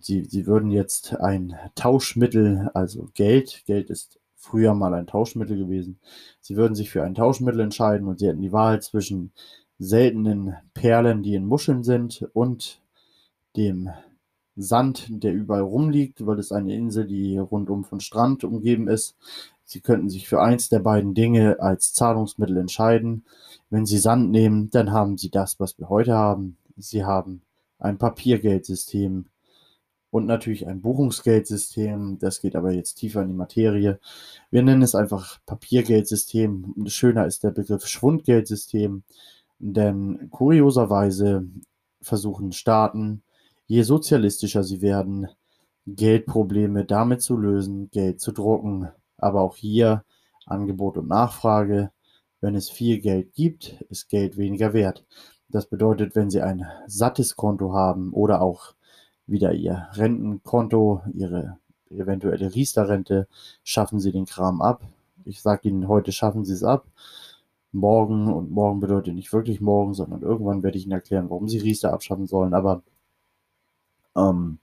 [0.00, 5.98] sie, sie würden jetzt ein Tauschmittel, also Geld, Geld ist früher mal ein Tauschmittel gewesen,
[6.40, 9.32] sie würden sich für ein Tauschmittel entscheiden und sie hätten die Wahl zwischen
[9.78, 12.80] seltenen Perlen, die in Muscheln sind und
[13.56, 13.90] dem
[14.56, 19.16] Sand, der überall rumliegt, weil es eine Insel, die rundum von Strand umgeben ist.
[19.64, 23.24] Sie könnten sich für eins der beiden Dinge als Zahlungsmittel entscheiden.
[23.68, 26.56] Wenn Sie Sand nehmen, dann haben Sie das, was wir heute haben.
[26.76, 27.42] Sie haben
[27.78, 29.26] ein Papiergeldsystem
[30.10, 32.18] und natürlich ein Buchungsgeldsystem.
[32.20, 33.98] Das geht aber jetzt tiefer in die Materie.
[34.50, 36.74] Wir nennen es einfach Papiergeldsystem.
[36.86, 39.02] Schöner ist der Begriff Schwundgeldsystem,
[39.58, 41.46] denn kurioserweise
[42.00, 43.22] versuchen Staaten,
[43.66, 45.28] je sozialistischer sie werden,
[45.86, 48.88] Geldprobleme damit zu lösen, Geld zu drucken.
[49.18, 50.04] Aber auch hier
[50.46, 51.90] Angebot und Nachfrage.
[52.40, 55.04] Wenn es viel Geld gibt, ist Geld weniger wert.
[55.48, 58.74] Das bedeutet, wenn Sie ein sattes Konto haben oder auch
[59.26, 63.28] wieder Ihr Rentenkonto, Ihre eventuelle Riester-Rente,
[63.62, 64.82] schaffen Sie den Kram ab.
[65.24, 66.86] Ich sage Ihnen, heute schaffen Sie es ab.
[67.72, 71.58] Morgen und morgen bedeutet nicht wirklich morgen, sondern irgendwann werde ich Ihnen erklären, warum Sie
[71.58, 72.54] Riester abschaffen sollen.
[72.54, 72.82] Aber
[74.16, 74.58] ähm,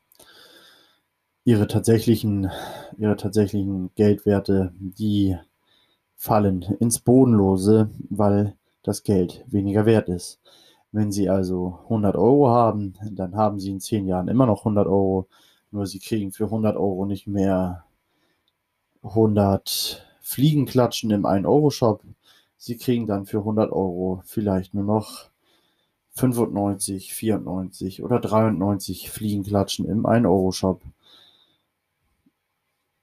[1.46, 2.50] ihre tatsächlichen,
[2.98, 5.38] ihre tatsächlichen Geldwerte, die
[6.16, 10.39] fallen ins Bodenlose, weil das Geld weniger wert ist.
[10.92, 14.88] Wenn Sie also 100 Euro haben, dann haben Sie in 10 Jahren immer noch 100
[14.88, 15.28] Euro,
[15.72, 17.84] nur Sie kriegen für 100 Euro nicht mehr
[19.02, 22.04] 100 Fliegenklatschen im 1-Euro-Shop.
[22.63, 25.30] Sie kriegen dann für 100 Euro vielleicht nur noch
[26.12, 30.82] 95, 94 oder 93 Fliegenklatschen im 1-Euro-Shop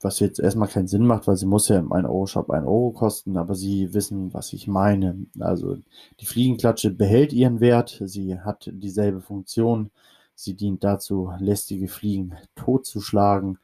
[0.02, 3.36] was jetzt erstmal keinen Sinn macht, weil sie muss ja im 1-Euro-Shop 1 Euro kosten,
[3.36, 5.26] aber sie wissen, was ich meine.
[5.38, 5.76] Also
[6.20, 9.90] die Fliegenklatsche behält ihren Wert, sie hat dieselbe Funktion,
[10.34, 13.58] Sie dient dazu, lästige Fliegen totzuschlagen.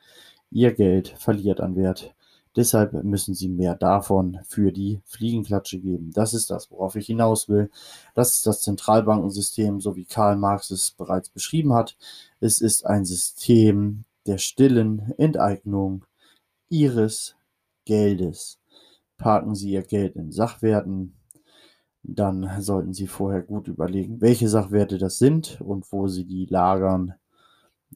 [0.51, 2.15] Ihr Geld verliert an Wert.
[2.57, 6.11] Deshalb müssen Sie mehr davon für die Fliegenklatsche geben.
[6.15, 7.71] Das ist das, worauf ich hinaus will.
[8.15, 11.97] Das ist das Zentralbankensystem, so wie Karl Marx es bereits beschrieben hat.
[12.41, 16.05] Es ist ein System der stillen Enteignung
[16.71, 17.37] Ihres
[17.85, 18.59] Geldes.
[19.19, 21.15] Parken Sie Ihr Geld in Sachwerten,
[22.03, 27.15] dann sollten Sie vorher gut überlegen, welche Sachwerte das sind und wo Sie die lagern.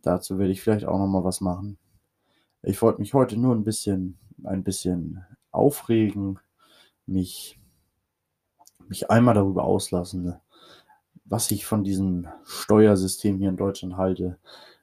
[0.02, 1.78] Dazu werde ich vielleicht auch noch mal was machen.
[2.62, 6.38] Ich wollte mich heute nur ein bisschen ein bisschen aufregen,
[7.06, 7.58] mich,
[8.88, 10.34] mich einmal darüber auslassen,
[11.24, 14.38] was ich von diesem Steuersystem hier in Deutschland halte,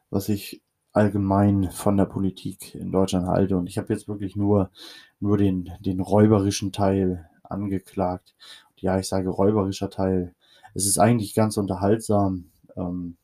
[0.09, 0.61] was ich
[0.93, 3.57] allgemein von der Politik in Deutschland halte.
[3.57, 4.71] Und ich habe jetzt wirklich nur,
[5.19, 8.35] nur den, den räuberischen Teil angeklagt.
[8.77, 10.33] Ja, ich sage räuberischer Teil.
[10.73, 13.17] Es ist eigentlich ganz unterhaltsam, ähm,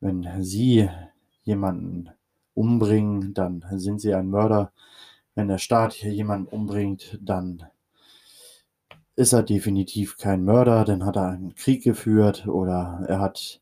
[0.00, 0.88] wenn Sie
[1.42, 2.10] jemanden
[2.58, 4.72] umbringen, dann sind Sie ein Mörder
[5.38, 7.62] wenn der Staat hier jemanden umbringt, dann
[9.14, 13.60] ist er definitiv kein Mörder, dann hat er einen Krieg geführt oder er hat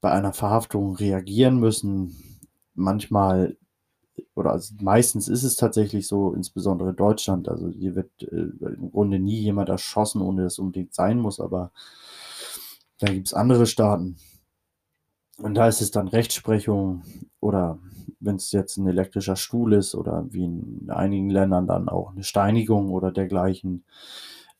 [0.00, 2.40] bei einer Verhaftung reagieren müssen.
[2.72, 3.58] Manchmal
[4.34, 9.18] oder also meistens ist es tatsächlich so, insbesondere Deutschland, also hier wird äh, im Grunde
[9.18, 11.72] nie jemand erschossen, ohne dass es unbedingt sein muss, aber
[13.00, 14.16] da gibt es andere Staaten.
[15.38, 17.02] Und da ist es dann Rechtsprechung
[17.40, 17.78] oder
[18.20, 22.24] wenn es jetzt ein elektrischer Stuhl ist oder wie in einigen Ländern dann auch eine
[22.24, 23.84] Steinigung oder dergleichen,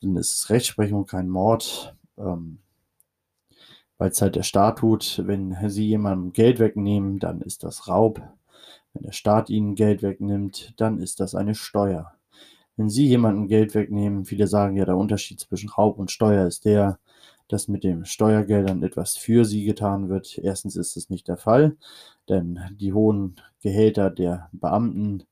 [0.01, 2.59] dann ist es Rechtsprechung, kein Mord, ähm,
[3.99, 5.23] weil es halt der Staat tut.
[5.25, 8.21] Wenn sie jemandem Geld wegnehmen, dann ist das Raub.
[8.93, 12.13] Wenn der Staat ihnen Geld wegnimmt, dann ist das eine Steuer.
[12.77, 16.65] Wenn sie jemandem Geld wegnehmen, viele sagen ja, der Unterschied zwischen Raub und Steuer ist
[16.65, 16.99] der,
[17.49, 20.39] dass mit den Steuergeldern etwas für sie getan wird.
[20.39, 21.77] Erstens ist es nicht der Fall,
[22.29, 25.25] denn die hohen Gehälter der Beamten,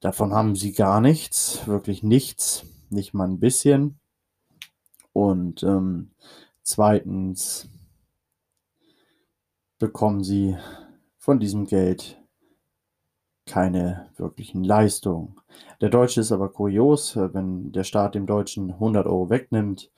[0.00, 3.98] davon haben sie gar nichts, wirklich nichts, nicht mal ein bisschen.
[5.12, 6.12] Und ähm,
[6.62, 7.68] zweitens
[9.78, 10.56] bekommen sie
[11.18, 12.21] von diesem Geld
[13.46, 15.36] keine wirklichen Leistungen.
[15.80, 19.90] Der Deutsche ist aber kurios, wenn der Staat dem Deutschen 100 Euro wegnimmt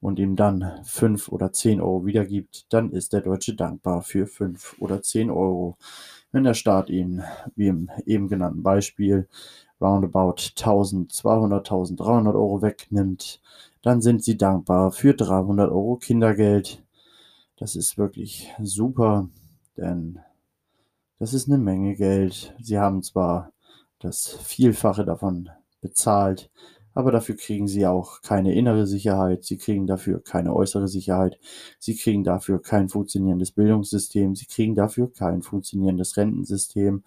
[0.00, 4.76] und ihm dann 5 oder 10 Euro wiedergibt, dann ist der Deutsche dankbar für 5
[4.78, 5.76] oder 10 Euro.
[6.30, 7.22] Wenn der Staat ihm,
[7.56, 9.28] wie im eben genannten Beispiel,
[9.80, 13.40] roundabout 1200, 1300 Euro wegnimmt,
[13.82, 16.82] dann sind sie dankbar für 300 Euro Kindergeld.
[17.56, 19.28] Das ist wirklich super,
[19.76, 20.20] denn
[21.22, 22.52] das ist eine Menge Geld.
[22.60, 23.52] Sie haben zwar
[24.00, 26.50] das Vielfache davon bezahlt,
[26.94, 31.38] aber dafür kriegen sie auch keine innere Sicherheit, sie kriegen dafür keine äußere Sicherheit,
[31.78, 37.04] sie kriegen dafür kein funktionierendes Bildungssystem, sie kriegen dafür kein funktionierendes Rentensystem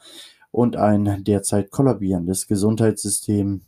[0.50, 3.64] und ein derzeit kollabierendes Gesundheitssystem.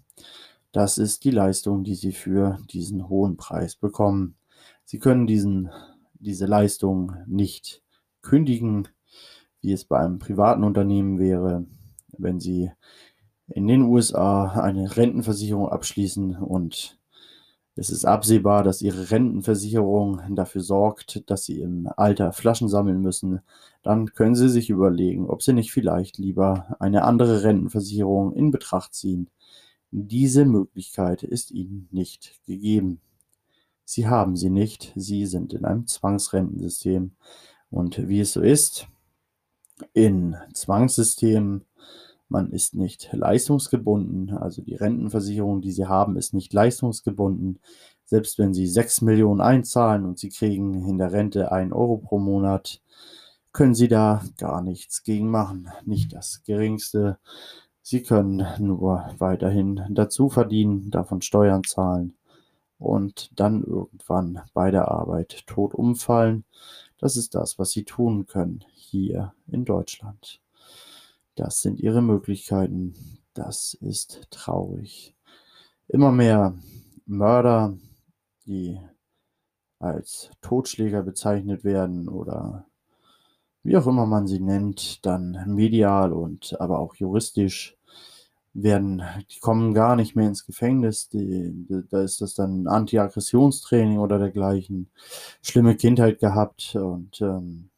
[0.71, 4.37] Das ist die Leistung, die sie für diesen hohen Preis bekommen.
[4.85, 5.71] Sie können diesen,
[6.13, 7.83] diese Leistung nicht
[8.21, 8.87] kündigen,
[9.61, 11.65] wie es bei einem privaten Unternehmen wäre,
[12.17, 12.71] wenn Sie
[13.47, 16.99] in den USA eine Rentenversicherung abschließen und
[17.75, 23.41] es ist absehbar, dass Ihre Rentenversicherung dafür sorgt, dass Sie im Alter Flaschen sammeln müssen,
[23.83, 28.95] dann können Sie sich überlegen, ob Sie nicht vielleicht lieber eine andere Rentenversicherung in Betracht
[28.95, 29.29] ziehen.
[29.91, 32.99] Diese Möglichkeit ist Ihnen nicht gegeben.
[33.89, 37.11] Sie haben sie nicht, Sie sind in einem Zwangsrentensystem.
[37.69, 38.87] Und wie es so ist,
[39.93, 41.65] in Zwangssystemen.
[42.29, 47.59] Man ist nicht leistungsgebunden, also die Rentenversicherung, die Sie haben, ist nicht leistungsgebunden.
[48.05, 52.19] Selbst wenn Sie 6 Millionen einzahlen und Sie kriegen in der Rente 1 Euro pro
[52.19, 52.81] Monat,
[53.53, 55.69] können Sie da gar nichts gegen machen.
[55.85, 57.17] Nicht das geringste.
[57.81, 62.17] Sie können nur weiterhin dazu verdienen, davon Steuern zahlen
[62.79, 66.43] und dann irgendwann bei der Arbeit tot umfallen.
[66.97, 70.41] Das ist das, was Sie tun können hier in Deutschland.
[71.35, 72.95] Das sind ihre Möglichkeiten.
[73.33, 75.15] Das ist traurig.
[75.87, 76.55] Immer mehr
[77.05, 77.77] Mörder,
[78.47, 78.81] die
[79.79, 82.65] als Totschläger bezeichnet werden oder
[83.61, 87.76] wie auch immer man sie nennt, dann medial und aber auch juristisch
[88.63, 91.09] werden, die kommen gar nicht mehr ins Gefängnis.
[91.09, 94.89] Die, die, da ist das dann Anti-Aggressionstraining oder dergleichen.
[95.41, 97.69] Schlimme Kindheit gehabt und ähm,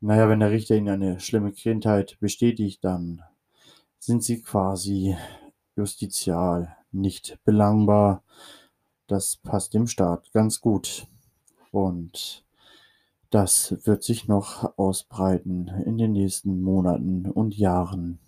[0.00, 3.22] naja, wenn der Richter Ihnen eine schlimme Kindheit bestätigt, dann
[3.98, 5.16] sind Sie quasi
[5.76, 8.22] justizial nicht belangbar.
[9.06, 11.06] Das passt dem Staat ganz gut.
[11.70, 12.44] Und
[13.30, 18.18] das wird sich noch ausbreiten in den nächsten Monaten und Jahren.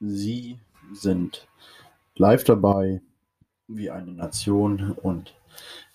[0.00, 0.58] Sie
[0.92, 1.46] sind
[2.16, 3.00] live dabei
[3.68, 5.34] wie eine Nation und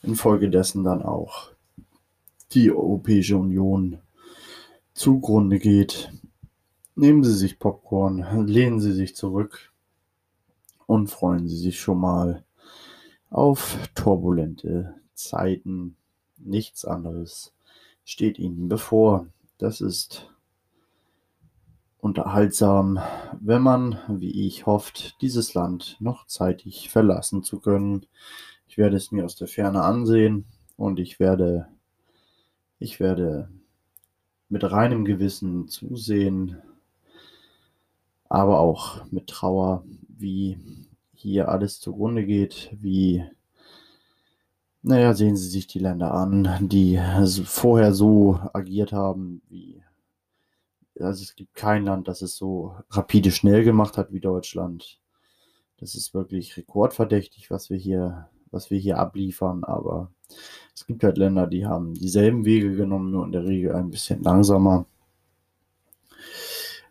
[0.04, 1.52] infolgedessen dann auch
[2.52, 4.00] die Europäische Union
[4.94, 6.12] zugrunde geht.
[6.96, 9.72] Nehmen Sie sich Popcorn, lehnen Sie sich zurück
[10.86, 12.44] und freuen Sie sich schon mal
[13.30, 15.96] auf turbulente Zeiten.
[16.38, 17.54] Nichts anderes
[18.04, 19.28] steht Ihnen bevor.
[19.58, 20.30] Das ist
[22.02, 23.00] unterhaltsam,
[23.40, 28.08] wenn man, wie ich hofft, dieses Land noch zeitig verlassen zu können.
[28.68, 30.46] Ich werde es mir aus der Ferne ansehen
[30.78, 31.68] und ich werde,
[32.80, 33.50] ich werde
[34.50, 36.58] mit reinem Gewissen zusehen,
[38.28, 40.58] aber auch mit Trauer, wie
[41.14, 43.24] hier alles zugrunde geht, wie,
[44.82, 47.00] naja, sehen Sie sich die Länder an, die
[47.46, 49.84] vorher so agiert haben, wie,
[51.00, 55.00] also es gibt kein Land, das es so rapide schnell gemacht hat wie Deutschland.
[55.78, 60.12] Das ist wirklich rekordverdächtig, was wir hier, was wir hier abliefern, aber
[60.76, 64.22] es gibt halt Länder, die haben dieselben Wege genommen, nur in der Regel ein bisschen
[64.22, 64.86] langsamer.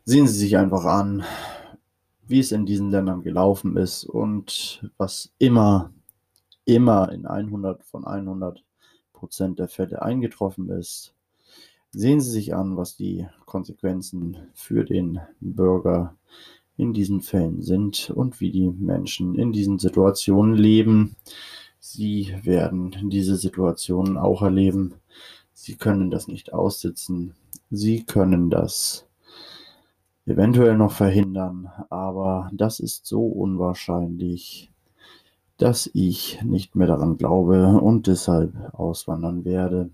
[0.05, 1.25] Sehen Sie sich einfach an,
[2.27, 5.93] wie es in diesen Ländern gelaufen ist und was immer,
[6.65, 8.65] immer in 100 von 100
[9.13, 11.15] Prozent der Fälle eingetroffen ist.
[11.93, 16.15] Sehen Sie sich an, was die Konsequenzen für den Bürger
[16.77, 21.17] in diesen Fällen sind und wie die Menschen in diesen Situationen leben.
[21.81, 24.95] Sie werden diese Situationen auch erleben.
[25.53, 27.35] Sie können das nicht aussitzen.
[27.71, 29.07] Sie können das
[30.27, 34.71] eventuell noch verhindern, aber das ist so unwahrscheinlich,
[35.57, 39.91] dass ich nicht mehr daran glaube und deshalb auswandern werde.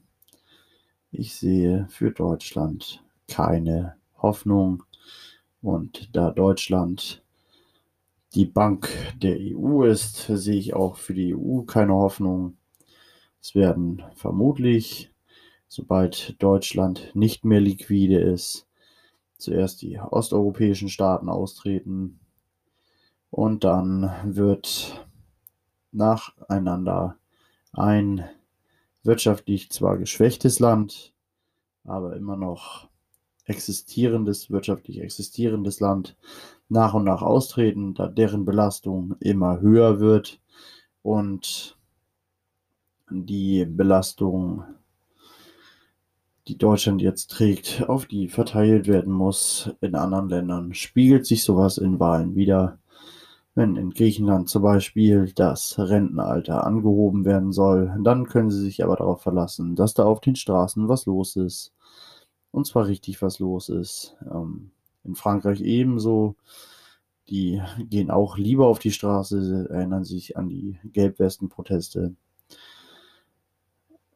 [1.19, 4.83] Ich sehe für Deutschland keine Hoffnung
[5.63, 7.23] und da Deutschland
[8.35, 8.91] die Bank
[9.23, 12.59] der EU ist, sehe ich auch für die EU keine Hoffnung.
[13.41, 15.11] Es werden vermutlich,
[15.69, 18.67] sobald Deutschland nicht mehr liquide ist,
[19.39, 22.21] zuerst die osteuropäischen Staaten austreten
[23.31, 25.07] und dann wird
[25.93, 27.17] nacheinander
[27.73, 28.23] ein
[29.07, 31.13] wirtschaftlich zwar geschwächtes Land,
[31.85, 32.89] aber immer noch
[33.45, 36.17] existierendes, wirtschaftlich existierendes Land
[36.69, 40.41] nach und nach austreten, da deren Belastung immer höher wird
[41.03, 41.79] und
[43.09, 44.65] die Belastung
[46.49, 50.75] die Deutschland jetzt trägt, auf die verteilt werden muss in anderen Ländern.
[50.75, 52.79] Spiegelt sich sowas in Wahlen wieder?
[53.57, 58.97] Wenn in Griechenland zum Beispiel das Rentenalter angehoben werden soll, dann können Sie sich aber
[58.97, 61.73] darauf verlassen, dass da auf den Straßen was los ist.
[62.53, 64.15] Und zwar richtig was los ist.
[64.31, 64.73] Ähm,
[65.05, 66.37] in Frankreich ebenso.
[67.31, 72.15] Die gehen auch lieber auf die Straße, erinnern sich an die Gelbwesten-Proteste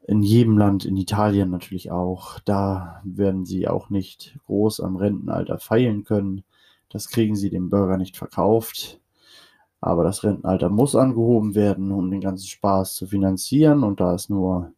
[0.07, 2.41] in jedem Land, in Italien natürlich auch.
[2.41, 6.45] Da werden sie auch nicht groß am Rentenalter feilen können.
[6.91, 9.00] Das kriegen sie dem Bürger nicht verkauft.
[9.81, 13.83] Aber das Rentenalter muss angehoben werden, um den ganzen Spaß zu finanzieren.
[13.83, 14.73] Und da es nur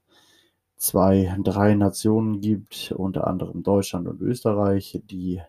[0.77, 5.41] zwei, drei Nationen gibt, unter anderem Deutschland und Österreich, die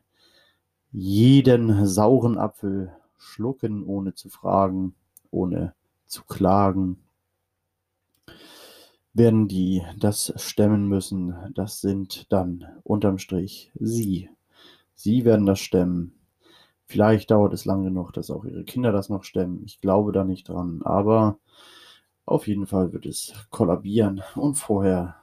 [0.91, 4.95] jeden sauren Apfel schlucken, ohne zu fragen,
[5.31, 5.73] ohne
[6.05, 6.97] zu klagen,
[9.13, 11.35] werden die das stemmen müssen.
[11.53, 14.29] Das sind dann unterm Strich Sie.
[14.95, 16.13] Sie werden das stemmen.
[16.85, 19.63] Vielleicht dauert es lange genug, dass auch Ihre Kinder das noch stemmen.
[19.65, 20.81] Ich glaube da nicht dran.
[20.83, 21.37] Aber
[22.25, 25.15] auf jeden Fall wird es kollabieren und vorher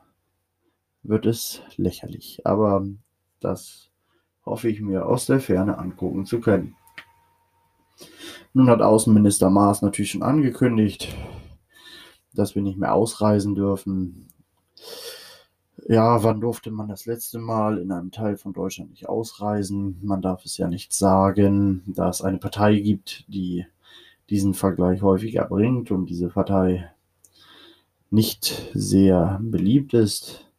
[1.03, 2.43] wird es lächerlich.
[2.45, 2.87] Aber
[3.41, 3.91] das
[4.45, 6.77] hoffe ich mir aus der Ferne angucken zu können.
[8.53, 11.15] Nun hat Außenminister Maas natürlich schon angekündigt,
[12.35, 14.29] dass wir nicht mehr ausreisen dürfen.
[15.89, 19.99] Ja, wann durfte man das letzte Mal in einem Teil von Deutschland nicht ausreisen?
[20.03, 23.67] Man darf es ja nicht sagen, da es eine Partei gibt, die
[24.31, 26.91] diesen Vergleich häufig erbringt und diese Partei
[28.11, 30.51] nicht sehr beliebt ist.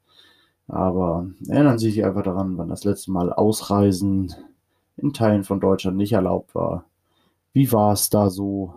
[0.67, 4.33] Aber erinnern Sie sich einfach daran, wann das letzte Mal Ausreisen
[4.97, 6.85] in Teilen von Deutschland nicht erlaubt war.
[7.53, 8.75] Wie war es da so?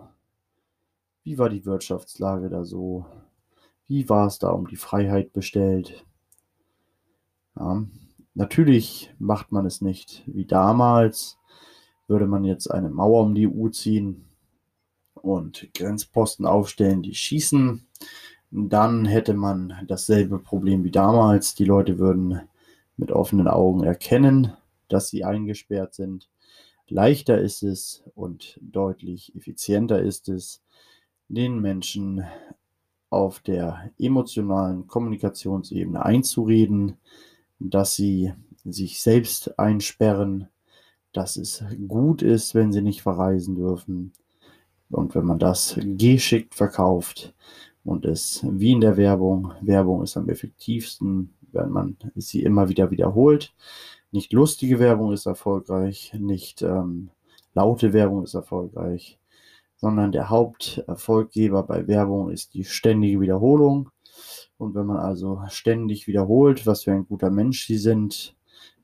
[1.23, 3.05] Wie war die Wirtschaftslage da so?
[3.87, 6.05] Wie war es da um die Freiheit bestellt?
[7.55, 7.83] Ja,
[8.33, 11.37] natürlich macht man es nicht wie damals.
[12.07, 14.25] Würde man jetzt eine Mauer um die EU ziehen
[15.15, 17.85] und Grenzposten aufstellen, die schießen,
[18.51, 21.55] dann hätte man dasselbe Problem wie damals.
[21.55, 22.41] Die Leute würden
[22.95, 24.53] mit offenen Augen erkennen,
[24.87, 26.29] dass sie eingesperrt sind.
[26.87, 30.61] Leichter ist es und deutlich effizienter ist es,
[31.27, 32.23] den Menschen
[33.09, 36.97] auf der emotionalen Kommunikationsebene einzureden,
[37.59, 38.33] dass sie
[38.63, 40.47] sich selbst einsperren,
[41.13, 44.13] dass es gut ist, wenn sie nicht verreisen dürfen.
[44.89, 47.33] Und wenn man das geschickt verkauft
[47.83, 52.91] und es wie in der Werbung, Werbung ist am effektivsten, wenn man sie immer wieder
[52.91, 53.53] wiederholt.
[54.11, 57.09] Nicht lustige Werbung ist erfolgreich, nicht ähm,
[57.53, 59.19] laute Werbung ist erfolgreich,
[59.75, 63.89] sondern der Haupterfolggeber bei Werbung ist die ständige Wiederholung.
[64.57, 68.35] Und wenn man also ständig wiederholt, was für ein guter Mensch sie sind,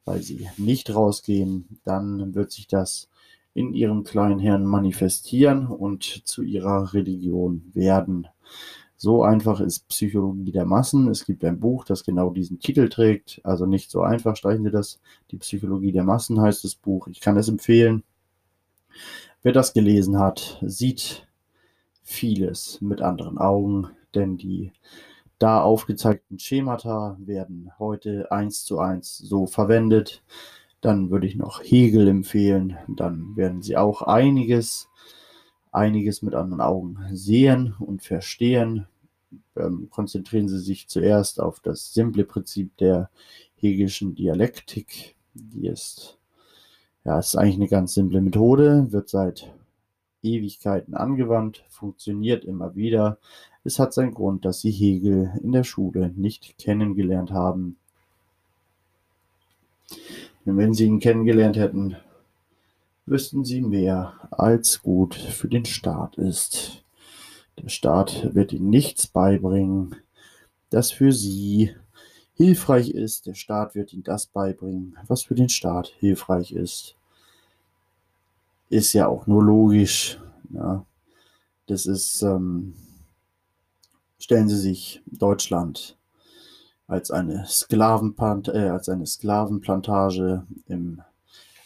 [0.05, 3.09] weil sie nicht rausgehen, dann wird sich das
[3.53, 8.27] in ihrem kleinen Herrn manifestieren und zu ihrer Religion werden.
[8.97, 11.09] So einfach ist Psychologie der Massen.
[11.09, 13.41] Es gibt ein Buch, das genau diesen Titel trägt.
[13.43, 14.99] Also nicht so einfach, streichen Sie das.
[15.31, 17.07] Die Psychologie der Massen heißt das Buch.
[17.07, 18.03] Ich kann es empfehlen.
[19.41, 21.27] Wer das gelesen hat, sieht
[22.03, 24.71] vieles mit anderen Augen, denn die
[25.41, 30.23] da aufgezeigten Schemata werden heute eins zu eins so verwendet.
[30.81, 32.77] Dann würde ich noch Hegel empfehlen.
[32.87, 34.87] Dann werden Sie auch einiges,
[35.71, 38.85] einiges mit anderen Augen sehen und verstehen.
[39.55, 43.09] Ähm, konzentrieren Sie sich zuerst auf das simple Prinzip der
[43.55, 45.15] Hegelischen Dialektik.
[45.33, 46.19] Die ist,
[47.03, 49.51] ja, ist eigentlich eine ganz simple Methode, wird seit
[50.21, 53.17] Ewigkeiten angewandt, funktioniert immer wieder.
[53.63, 57.77] Es hat seinen Grund, dass Sie Hegel in der Schule nicht kennengelernt haben.
[60.45, 61.95] Denn wenn Sie ihn kennengelernt hätten,
[63.05, 66.83] wüssten Sie mehr, als gut für den Staat ist.
[67.61, 69.95] Der Staat wird Ihnen nichts beibringen,
[70.71, 71.75] das für Sie
[72.33, 73.27] hilfreich ist.
[73.27, 76.95] Der Staat wird Ihnen das beibringen, was für den Staat hilfreich ist.
[78.69, 80.19] Ist ja auch nur logisch.
[80.49, 80.85] Ja.
[81.67, 82.73] Das ist, ähm,
[84.21, 85.97] stellen Sie sich Deutschland
[86.87, 91.01] als eine, Sklavenplant äh, als eine Sklavenplantage im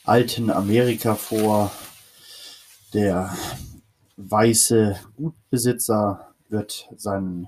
[0.04, 1.72] alten Amerika vor.
[2.94, 3.36] Der
[4.16, 7.48] weiße Gutbesitzer wird seinen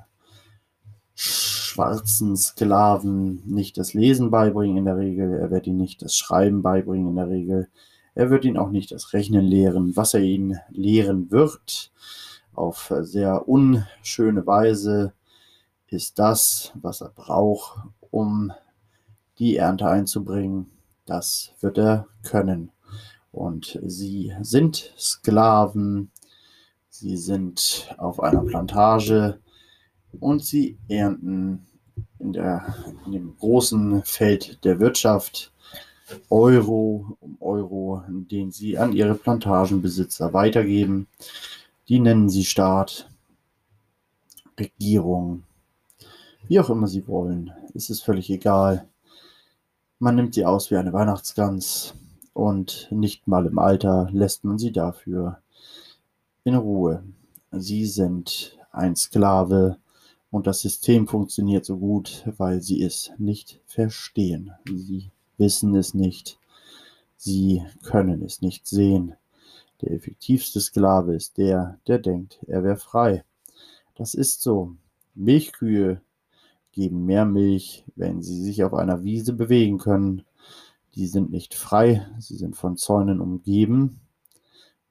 [1.16, 6.62] schwarzen Sklaven nicht das Lesen beibringen in der Regel, er wird ihnen nicht das Schreiben
[6.62, 7.70] beibringen in der Regel,
[8.14, 9.96] er wird ihnen auch nicht das Rechnen lehren.
[9.96, 11.92] Was er ihnen lehren wird,
[12.58, 15.14] auf sehr unschöne Weise,
[15.88, 17.80] ist das, was er braucht,
[18.12, 18.52] um
[19.40, 20.72] die Ernte einzubringen.
[21.06, 22.72] Das wird er können.
[23.32, 26.12] Und sie sind Sklaven,
[26.90, 29.40] sie sind auf einer Plantage
[30.20, 31.68] und sie ernten
[32.20, 35.54] in, der, in dem großen Feld der Wirtschaft
[36.30, 41.08] Euro um Euro, den sie an ihre Plantagenbesitzer weitergeben.
[41.90, 43.10] Die nennen sie Staat,
[44.60, 45.44] Regierung,
[46.50, 47.54] wie auch immer sie wollen.
[47.74, 48.90] Es ist völlig egal.
[49.98, 51.94] Man nimmt sie aus wie eine Weihnachtsgans
[52.34, 55.42] und nicht mal im Alter lässt man sie dafür
[56.44, 57.04] in Ruhe.
[57.52, 59.78] Sie sind ein Sklave
[60.30, 64.52] und das System funktioniert so gut, weil sie es nicht verstehen.
[64.66, 66.38] Sie wissen es nicht.
[67.16, 69.16] Sie können es nicht sehen.
[69.82, 73.24] Der effektivste Sklave ist der, der denkt, er wäre frei.
[73.96, 74.76] Das ist so.
[75.14, 76.02] Milchkühe
[76.72, 80.24] geben mehr Milch, wenn sie sich auf einer Wiese bewegen können.
[80.96, 84.00] Die sind nicht frei, sie sind von Zäunen umgeben,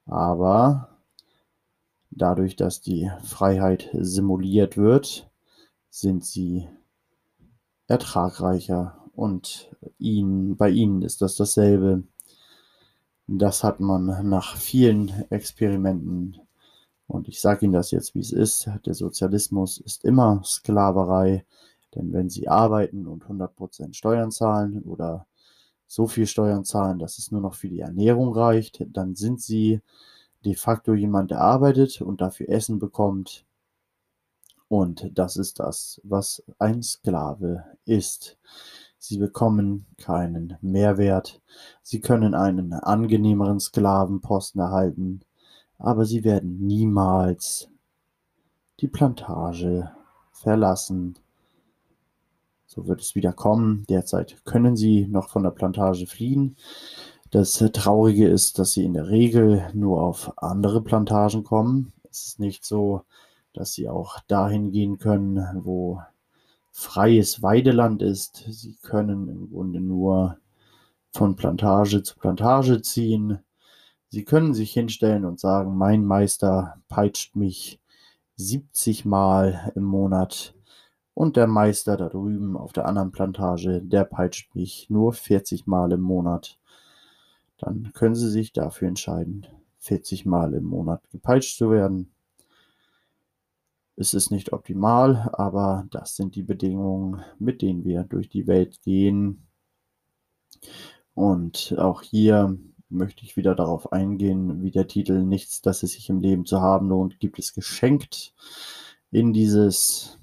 [0.05, 0.97] aber
[2.11, 5.29] dadurch, dass die Freiheit simuliert wird,
[5.89, 6.67] sind sie
[7.87, 12.03] ertragreicher und ihnen, bei ihnen ist das dasselbe.
[13.27, 16.39] Das hat man nach vielen Experimenten
[17.07, 18.69] und ich sage Ihnen das jetzt, wie es ist.
[18.85, 21.45] Der Sozialismus ist immer Sklaverei.
[21.95, 25.25] Denn wenn sie arbeiten und 100% Steuern zahlen oder
[25.87, 29.81] so viel Steuern zahlen, dass es nur noch für die Ernährung reicht, dann sind sie
[30.43, 33.45] de facto jemand, der arbeitet und dafür Essen bekommt.
[34.67, 38.37] Und das ist das, was ein Sklave ist.
[38.99, 41.41] Sie bekommen keinen Mehrwert.
[41.83, 45.21] Sie können einen angenehmeren Sklavenposten erhalten,
[45.77, 47.69] aber sie werden niemals
[48.79, 49.91] die Plantage
[50.31, 51.17] verlassen.
[52.65, 53.85] So wird es wieder kommen.
[53.89, 56.55] Derzeit können sie noch von der Plantage fliehen.
[57.31, 61.91] Das Traurige ist, dass sie in der Regel nur auf andere Plantagen kommen.
[62.09, 63.03] Es ist nicht so,
[63.53, 66.01] dass sie auch dahin gehen können, wo
[66.77, 68.45] freies Weideland ist.
[68.49, 70.37] Sie können im Grunde nur
[71.09, 73.39] von Plantage zu Plantage ziehen.
[74.09, 77.81] Sie können sich hinstellen und sagen, mein Meister peitscht mich
[78.35, 80.53] 70 Mal im Monat
[81.15, 85.91] und der Meister da drüben auf der anderen Plantage, der peitscht mich nur 40 Mal
[85.93, 86.59] im Monat.
[87.57, 89.47] Dann können Sie sich dafür entscheiden,
[89.79, 92.11] 40 Mal im Monat gepeitscht zu werden.
[93.99, 98.79] Es ist nicht optimal, aber das sind die Bedingungen, mit denen wir durch die Welt
[98.83, 99.47] gehen.
[101.15, 102.55] Und auch hier
[102.89, 106.61] möchte ich wieder darauf eingehen, wie der Titel Nichts, das es sich im Leben zu
[106.61, 108.35] haben lohnt, gibt es geschenkt
[109.09, 110.19] in dieses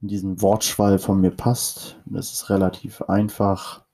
[0.00, 1.98] in diesen Wortschwall von mir passt.
[2.04, 3.84] Das ist relativ einfach.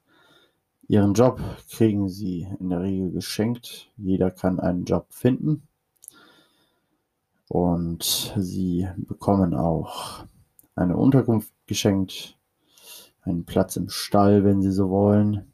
[0.88, 1.40] Ihren Job
[1.70, 3.92] kriegen Sie in der Regel geschenkt.
[3.96, 5.68] Jeder kann einen Job finden.
[7.50, 10.24] Und Sie bekommen auch
[10.76, 12.38] eine Unterkunft geschenkt,
[13.22, 15.50] einen Platz im Stall, wenn Sie so wollen.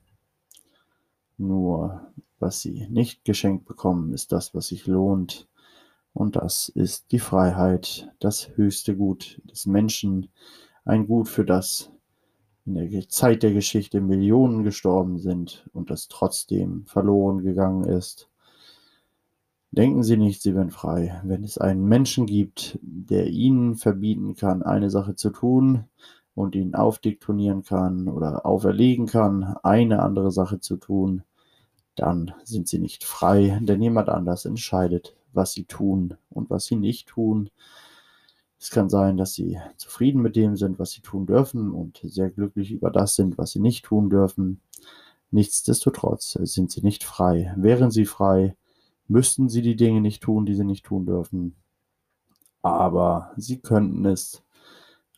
[1.38, 5.48] Nur was Sie nicht geschenkt bekommen, ist das, was sich lohnt.
[6.12, 10.28] Und das ist die Freiheit, das höchste Gut des Menschen,
[10.84, 11.90] ein Gut, für das
[12.66, 18.28] in der Zeit der Geschichte Millionen gestorben sind und das trotzdem verloren gegangen ist.
[19.76, 21.20] Denken Sie nicht, Sie werden frei.
[21.24, 25.84] Wenn es einen Menschen gibt, der Ihnen verbieten kann, eine Sache zu tun
[26.34, 31.22] und Ihnen aufdiktonieren kann oder auferlegen kann, eine andere Sache zu tun,
[31.94, 36.76] dann sind Sie nicht frei, denn jemand anders entscheidet, was sie tun und was sie
[36.76, 37.50] nicht tun.
[38.58, 42.30] Es kann sein, dass sie zufrieden mit dem sind, was sie tun dürfen und sehr
[42.30, 44.60] glücklich über das sind, was sie nicht tun dürfen.
[45.30, 47.54] Nichtsdestotrotz sind sie nicht frei.
[47.56, 48.56] Wären sie frei,
[49.08, 51.56] müssten sie die Dinge nicht tun, die sie nicht tun dürfen.
[52.62, 54.42] Aber sie könnten es.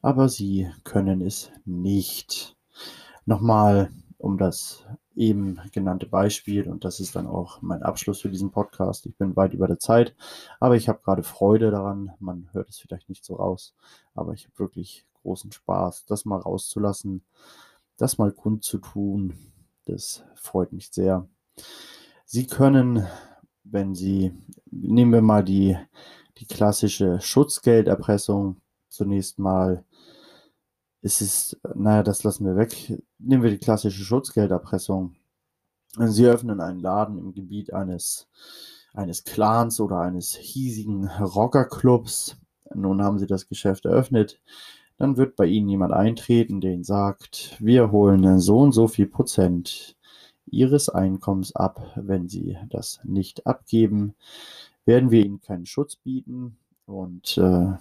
[0.02, 2.56] Aber sie können es nicht.
[3.26, 4.84] Nochmal, um das
[5.18, 9.04] eben genannte Beispiel und das ist dann auch mein Abschluss für diesen Podcast.
[9.06, 10.14] Ich bin weit über der Zeit,
[10.60, 12.12] aber ich habe gerade Freude daran.
[12.20, 13.74] Man hört es vielleicht nicht so raus,
[14.14, 17.22] aber ich habe wirklich großen Spaß, das mal rauszulassen,
[17.96, 19.34] das mal kundzutun.
[19.86, 21.26] Das freut mich sehr.
[22.24, 23.06] Sie können,
[23.70, 24.32] wenn Sie,
[24.70, 25.76] nehmen wir mal die,
[26.38, 29.84] die klassische Schutzgelderpressung zunächst mal
[31.00, 33.00] es ist, naja, das lassen wir weg.
[33.18, 35.14] Nehmen wir die klassische Schutzgelderpressung.
[35.96, 38.28] Sie öffnen einen Laden im Gebiet eines,
[38.94, 42.36] eines Clans oder eines hiesigen Rockerclubs.
[42.74, 44.40] Nun haben Sie das Geschäft eröffnet.
[44.98, 49.06] Dann wird bei Ihnen jemand eintreten, der Ihnen sagt, wir holen so und so viel
[49.06, 49.96] Prozent
[50.52, 51.80] Ihres Einkommens ab.
[51.96, 54.14] Wenn Sie das nicht abgeben,
[54.84, 57.74] werden wir Ihnen keinen Schutz bieten und äh,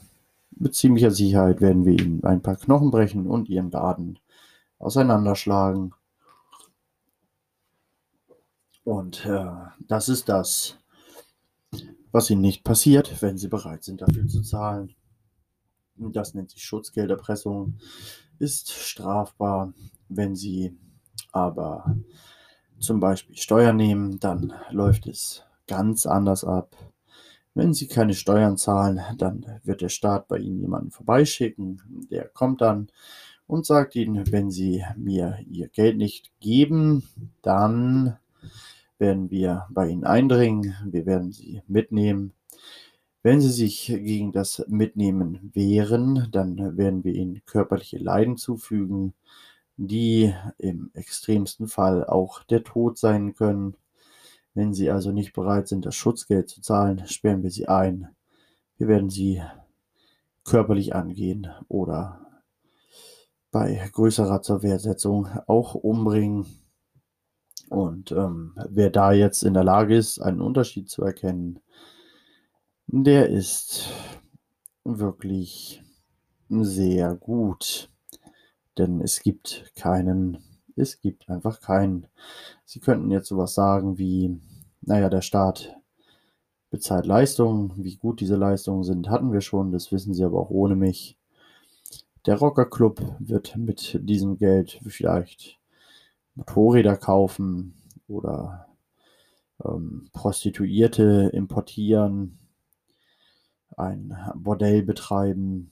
[0.60, 4.20] mit ziemlicher Sicherheit werden wir ihnen ein paar Knochen brechen und ihren Laden
[4.80, 5.94] auseinanderschlagen.
[8.84, 9.52] Und äh,
[9.88, 10.78] das ist das,
[12.12, 14.96] was ihnen nicht passiert, wenn sie bereit sind, dafür zu zahlen.
[15.96, 17.78] Das nennt sich Schutzgelderpressung,
[18.40, 19.74] ist strafbar.
[20.10, 20.78] Wenn sie
[21.32, 21.98] aber
[22.80, 26.76] zum Beispiel Steuern nehmen, dann läuft es ganz anders ab.
[27.54, 32.08] Wenn Sie keine Steuern zahlen, dann wird der Staat bei Ihnen jemanden vorbeischicken.
[32.12, 32.90] Der kommt dann
[33.48, 37.04] und sagt Ihnen, wenn Sie mir Ihr Geld nicht geben,
[37.42, 38.18] dann
[39.00, 40.76] werden wir bei Ihnen eindringen.
[40.86, 42.34] Wir werden Sie mitnehmen.
[43.24, 49.14] Wenn Sie sich gegen das Mitnehmen wehren, dann werden wir Ihnen körperliche Leiden zufügen,
[49.78, 53.76] die im extremsten Fall auch der Tod sein können.
[54.54, 58.10] Wenn Sie also nicht bereit sind, das Schutzgeld zu zahlen, sperren wir Sie ein.
[58.78, 59.42] Wir werden Sie
[60.44, 62.42] körperlich angehen oder
[63.52, 66.46] bei größerer Zerwehrsetzung auch umbringen.
[67.70, 71.60] Und ähm, wer da jetzt in der Lage ist, einen Unterschied zu erkennen,
[72.88, 73.90] der ist
[74.84, 75.84] wirklich
[76.50, 77.90] sehr gut.
[78.78, 80.38] Denn es gibt keinen
[80.78, 82.08] es gibt einfach keinen.
[82.64, 84.40] Sie könnten jetzt sowas sagen wie,
[84.82, 85.76] naja, der Staat
[86.70, 87.74] bezahlt Leistungen.
[87.78, 89.72] Wie gut diese Leistungen sind, hatten wir schon.
[89.72, 91.18] Das wissen Sie aber auch ohne mich.
[92.26, 95.60] Der Rockerclub wird mit diesem Geld vielleicht
[96.36, 97.74] Motorräder kaufen
[98.08, 98.68] oder
[99.66, 102.38] ähm, Prostituierte importieren,
[103.76, 105.72] ein Bordell betreiben,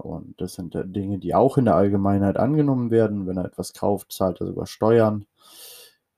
[0.00, 3.26] und das sind Dinge, die auch in der Allgemeinheit angenommen werden.
[3.26, 5.26] Wenn er etwas kauft, zahlt er sogar Steuern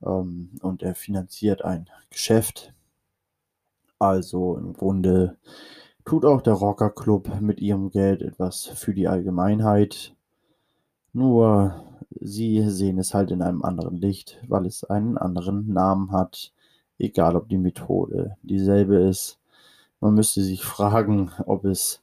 [0.04, 2.72] ähm, und er finanziert ein Geschäft.
[3.98, 5.36] Also im Grunde
[6.04, 10.14] tut auch der Rockerclub mit ihrem Geld etwas für die Allgemeinheit.
[11.12, 11.84] Nur
[12.20, 16.52] sie sehen es halt in einem anderen Licht, weil es einen anderen Namen hat,
[16.98, 19.38] egal ob die Methode dieselbe ist.
[20.00, 22.01] Man müsste sich fragen, ob es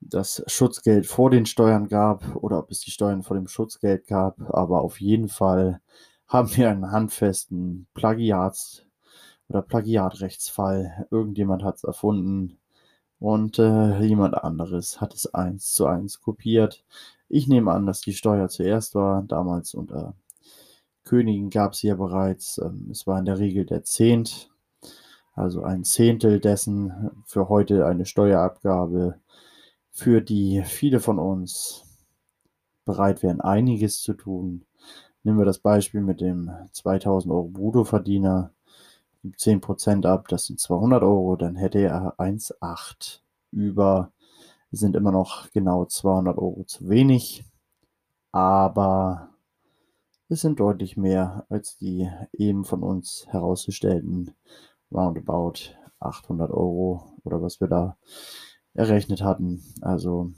[0.00, 4.40] das Schutzgeld vor den Steuern gab oder ob es die Steuern vor dem Schutzgeld gab,
[4.54, 5.80] aber auf jeden Fall
[6.28, 8.84] haben wir einen handfesten Plagiats-
[9.48, 11.06] oder Plagiatrechtsfall.
[11.10, 12.58] Irgendjemand hat es erfunden
[13.18, 16.84] und äh, jemand anderes hat es eins zu eins kopiert.
[17.28, 19.22] Ich nehme an, dass die Steuer zuerst war.
[19.22, 20.14] Damals unter
[21.04, 22.58] Königen gab es ja bereits.
[22.58, 24.50] Ähm, es war in der Regel der Zehnt,
[25.34, 29.18] also ein Zehntel dessen für heute eine Steuerabgabe,
[29.96, 31.82] für die viele von uns
[32.84, 34.66] bereit wären, einiges zu tun.
[35.22, 38.52] Nehmen wir das Beispiel mit dem 2000 Euro Bruttoverdiener,
[39.24, 43.20] 10% ab, das sind 200 Euro, dann hätte er 1,8
[43.52, 44.12] über,
[44.70, 47.44] sind immer noch genau 200 Euro zu wenig,
[48.32, 49.30] aber
[50.28, 54.34] es sind deutlich mehr als die eben von uns herausgestellten
[54.92, 57.96] roundabout 800 Euro oder was wir da
[58.76, 59.62] errechnet hatten.
[59.80, 60.32] Also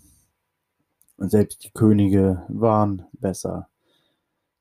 [1.18, 3.68] selbst die Könige waren besser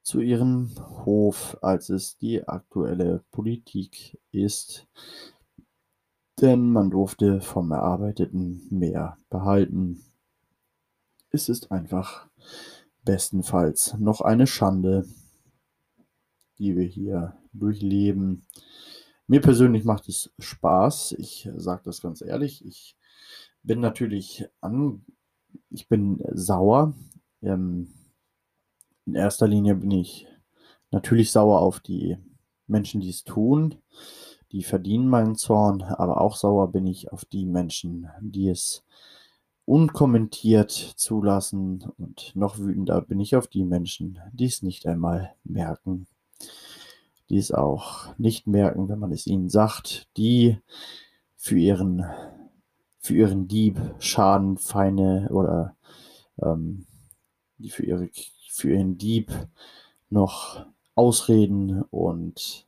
[0.02, 0.72] zu ihrem
[1.06, 4.88] Hof, als es die aktuelle Politik ist.
[6.42, 10.04] Denn man durfte vom Erarbeiteten mehr behalten.
[11.30, 12.28] Es ist einfach
[13.04, 15.06] bestenfalls noch eine Schande,
[16.58, 18.46] die wir hier durchleben.
[19.28, 21.14] Mir persönlich macht es Spaß.
[21.18, 22.66] Ich sage das ganz ehrlich.
[22.66, 22.97] Ich
[23.68, 25.06] bin natürlich an,
[25.70, 26.94] ich bin sauer.
[27.44, 27.90] Ähm,
[29.06, 30.28] in erster Linie bin ich
[30.92, 32.18] natürlich sauer auf die
[32.66, 33.76] Menschen, die es tun.
[34.52, 38.84] Die verdienen meinen Zorn, aber auch sauer bin ich auf die Menschen, die es
[39.66, 41.84] unkommentiert zulassen.
[41.98, 46.08] Und noch wütender bin ich auf die Menschen, die es nicht einmal merken.
[47.30, 50.58] Die es auch nicht merken, wenn man es ihnen sagt, die
[51.36, 52.06] für ihren,
[53.08, 55.78] für ihren Dieb Schadenfeinde oder
[56.42, 56.86] ähm,
[57.58, 58.10] die für ihre
[58.52, 59.32] für ihren Dieb
[60.10, 62.68] noch Ausreden und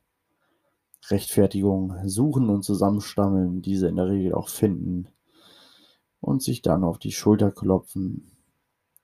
[1.08, 5.08] Rechtfertigung suchen und zusammenstammeln, diese in der Regel auch finden
[6.20, 8.30] und sich dann auf die Schulter klopfen,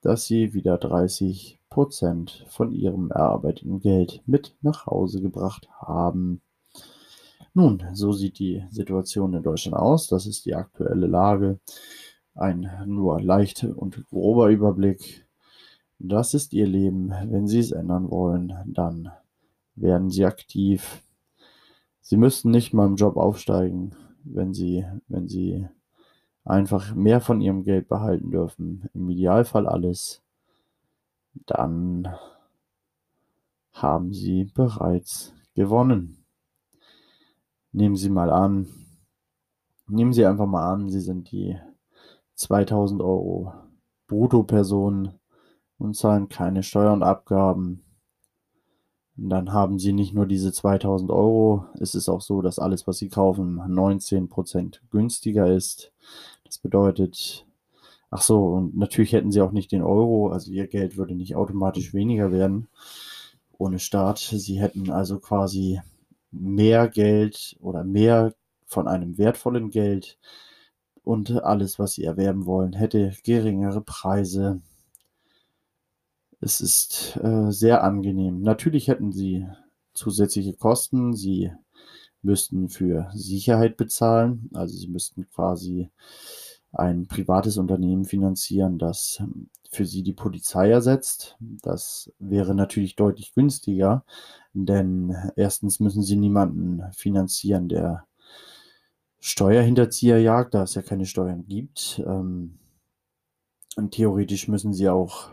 [0.01, 6.41] dass sie wieder 30 Prozent von ihrem erarbeiteten Geld mit nach Hause gebracht haben.
[7.57, 10.05] Nun, so sieht die Situation in Deutschland aus.
[10.05, 11.59] Das ist die aktuelle Lage.
[12.35, 15.25] Ein nur leicht und grober Überblick.
[15.97, 17.09] Das ist ihr Leben.
[17.09, 19.09] Wenn sie es ändern wollen, dann
[19.73, 21.01] werden sie aktiv.
[21.99, 25.67] Sie müssten nicht mal im Job aufsteigen, wenn sie, wenn sie
[26.45, 28.87] einfach mehr von ihrem Geld behalten dürfen.
[28.93, 30.21] Im Idealfall alles.
[31.47, 32.07] Dann
[33.73, 36.16] haben sie bereits gewonnen.
[37.71, 38.67] Nehmen Sie mal an,
[39.87, 41.57] nehmen Sie einfach mal an, Sie sind die
[42.35, 43.53] 2000 Euro
[44.07, 45.13] Bruttoperson
[45.77, 47.83] und zahlen keine Steuern und Abgaben.
[49.17, 52.85] Und dann haben sie nicht nur diese 2000 Euro, es ist auch so, dass alles,
[52.85, 55.91] was sie kaufen, 19% günstiger ist.
[56.45, 57.45] Das bedeutet,
[58.11, 61.35] ach so, und natürlich hätten sie auch nicht den Euro, also ihr Geld würde nicht
[61.35, 62.67] automatisch weniger werden
[63.57, 64.19] ohne Staat.
[64.19, 65.81] Sie hätten also quasi
[66.39, 68.33] mehr Geld oder mehr
[68.65, 70.19] von einem wertvollen Geld
[71.03, 74.61] und alles, was sie erwerben wollen, hätte geringere Preise,
[76.39, 78.41] es ist äh, sehr angenehm.
[78.41, 79.47] Natürlich hätten sie
[79.93, 81.15] zusätzliche Kosten.
[81.15, 81.51] Sie
[82.21, 84.49] müssten für Sicherheit bezahlen.
[84.53, 85.89] Also sie müssten quasi
[86.71, 89.23] ein privates Unternehmen finanzieren, das
[89.71, 91.37] für sie die Polizei ersetzt.
[91.39, 94.03] Das wäre natürlich deutlich günstiger,
[94.53, 98.05] denn erstens müssen sie niemanden finanzieren, der
[99.19, 102.01] Steuerhinterzieher jagt, da es ja keine Steuern gibt.
[102.05, 102.59] Ähm,
[103.75, 105.29] und theoretisch müssen sie auch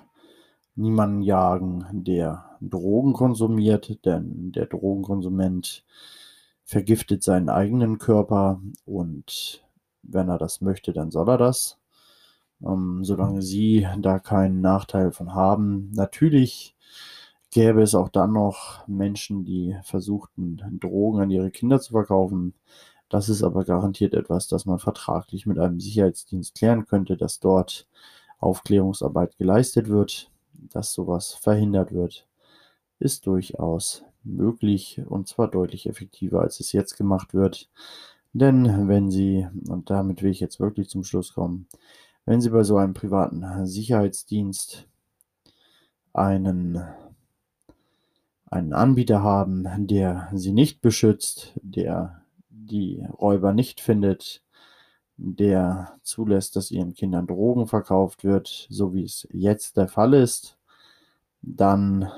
[0.74, 5.84] niemanden jagen, der Drogen konsumiert, denn der Drogenkonsument
[6.64, 9.64] vergiftet seinen eigenen Körper und
[10.02, 11.78] wenn er das möchte, dann soll er das.
[12.62, 15.90] Ähm, solange sie da keinen Nachteil von haben.
[15.94, 16.76] Natürlich
[17.50, 22.54] gäbe es auch dann noch Menschen, die versuchten, Drogen an ihre Kinder zu verkaufen.
[23.08, 27.86] Das ist aber garantiert etwas, das man vertraglich mit einem Sicherheitsdienst klären könnte, dass dort
[28.40, 30.30] Aufklärungsarbeit geleistet wird
[30.72, 32.26] dass sowas verhindert wird,
[32.98, 37.68] ist durchaus möglich und zwar deutlich effektiver, als es jetzt gemacht wird.
[38.32, 41.68] Denn wenn Sie, und damit will ich jetzt wirklich zum Schluss kommen,
[42.26, 44.88] wenn Sie bei so einem privaten Sicherheitsdienst
[46.12, 46.82] einen,
[48.50, 54.42] einen Anbieter haben, der Sie nicht beschützt, der die Räuber nicht findet,
[55.16, 60.58] der zulässt, dass Ihren Kindern Drogen verkauft wird, so wie es jetzt der Fall ist,
[61.42, 62.10] dann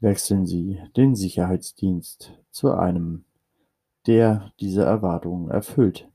[0.00, 3.24] wechseln Sie den Sicherheitsdienst zu einem,
[4.06, 6.08] der diese Erwartungen erfüllt.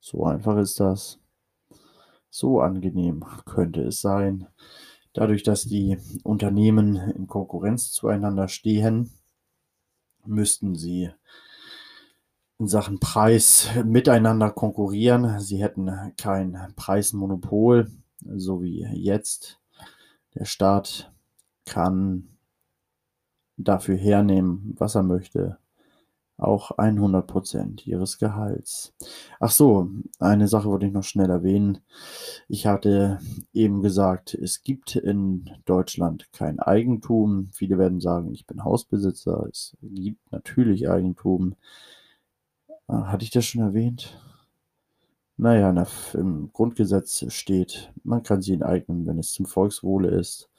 [0.00, 1.19] So einfach ist das.
[2.30, 4.46] So angenehm könnte es sein.
[5.12, 9.10] Dadurch, dass die Unternehmen in Konkurrenz zueinander stehen,
[10.24, 11.10] müssten sie
[12.58, 15.40] in Sachen Preis miteinander konkurrieren.
[15.40, 17.90] Sie hätten kein Preismonopol,
[18.36, 19.58] so wie jetzt.
[20.34, 21.12] Der Staat
[21.64, 22.28] kann
[23.56, 25.58] dafür hernehmen, was er möchte.
[26.40, 28.94] Auch 100 Prozent ihres Gehalts.
[29.40, 31.78] Ach so, eine Sache wollte ich noch schnell erwähnen.
[32.48, 33.18] Ich hatte
[33.52, 37.50] eben gesagt, es gibt in Deutschland kein Eigentum.
[37.52, 39.46] Viele werden sagen, ich bin Hausbesitzer.
[39.50, 41.56] Es gibt natürlich Eigentum.
[42.86, 44.18] Ah, hatte ich das schon erwähnt?
[45.36, 50.50] Naja, na, im Grundgesetz steht, man kann sie enteignen, wenn es zum Volkswohle ist.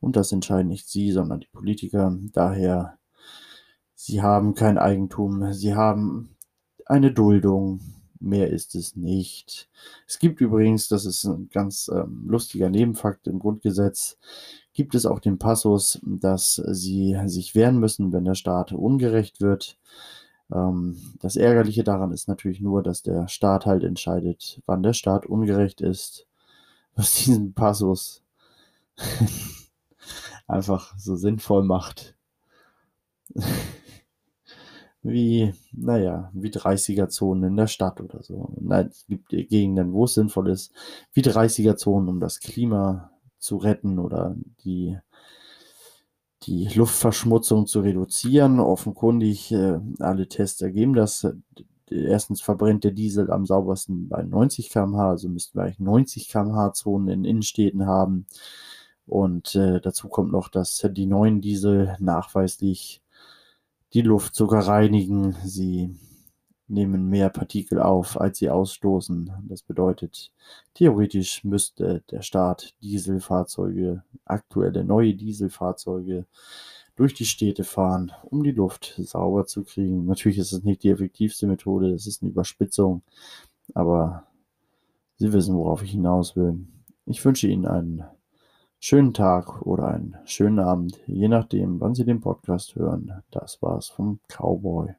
[0.00, 2.16] Und das entscheiden nicht Sie, sondern die Politiker.
[2.32, 2.98] Daher,
[4.10, 6.34] Sie haben kein Eigentum, Sie haben
[6.84, 7.78] eine Duldung.
[8.18, 9.70] Mehr ist es nicht.
[10.04, 14.18] Es gibt übrigens, das ist ein ganz ähm, lustiger Nebenfakt im Grundgesetz,
[14.72, 19.78] gibt es auch den Passus, dass Sie sich wehren müssen, wenn der Staat ungerecht wird.
[20.52, 25.24] Ähm, das Ärgerliche daran ist natürlich nur, dass der Staat halt entscheidet, wann der Staat
[25.24, 26.26] ungerecht ist.
[26.96, 28.24] Was diesen Passus
[30.48, 32.16] einfach so sinnvoll macht.
[35.02, 38.52] wie, naja, wie 30er-Zonen in der Stadt oder so.
[38.60, 40.72] Nein, es gibt Gegenden, wo es sinnvoll ist,
[41.12, 44.98] wie 30er-Zonen, um das Klima zu retten oder die,
[46.42, 48.60] die Luftverschmutzung zu reduzieren.
[48.60, 51.26] Offenkundig, äh, alle Tests ergeben das.
[51.88, 56.72] Erstens verbrennt der Diesel am saubersten bei 90 km/h, also müssten wir eigentlich 90 km/h
[56.74, 58.26] Zonen in Innenstädten haben.
[59.06, 63.02] Und äh, dazu kommt noch, dass die neuen Diesel nachweislich
[63.92, 65.36] die Luft sogar reinigen.
[65.44, 65.96] Sie
[66.68, 69.32] nehmen mehr Partikel auf, als sie ausstoßen.
[69.48, 70.32] Das bedeutet,
[70.74, 76.26] theoretisch müsste der Staat Dieselfahrzeuge, aktuelle neue Dieselfahrzeuge
[76.94, 80.06] durch die Städte fahren, um die Luft sauber zu kriegen.
[80.06, 83.02] Natürlich ist es nicht die effektivste Methode, das ist eine Überspitzung,
[83.74, 84.26] aber
[85.16, 86.66] Sie wissen, worauf ich hinaus will.
[87.04, 88.04] Ich wünsche Ihnen einen
[88.80, 93.22] schönen Tag oder einen schönen Abend, je nachdem, wann Sie den Podcast hören.
[93.30, 94.94] Das war's vom Cowboy.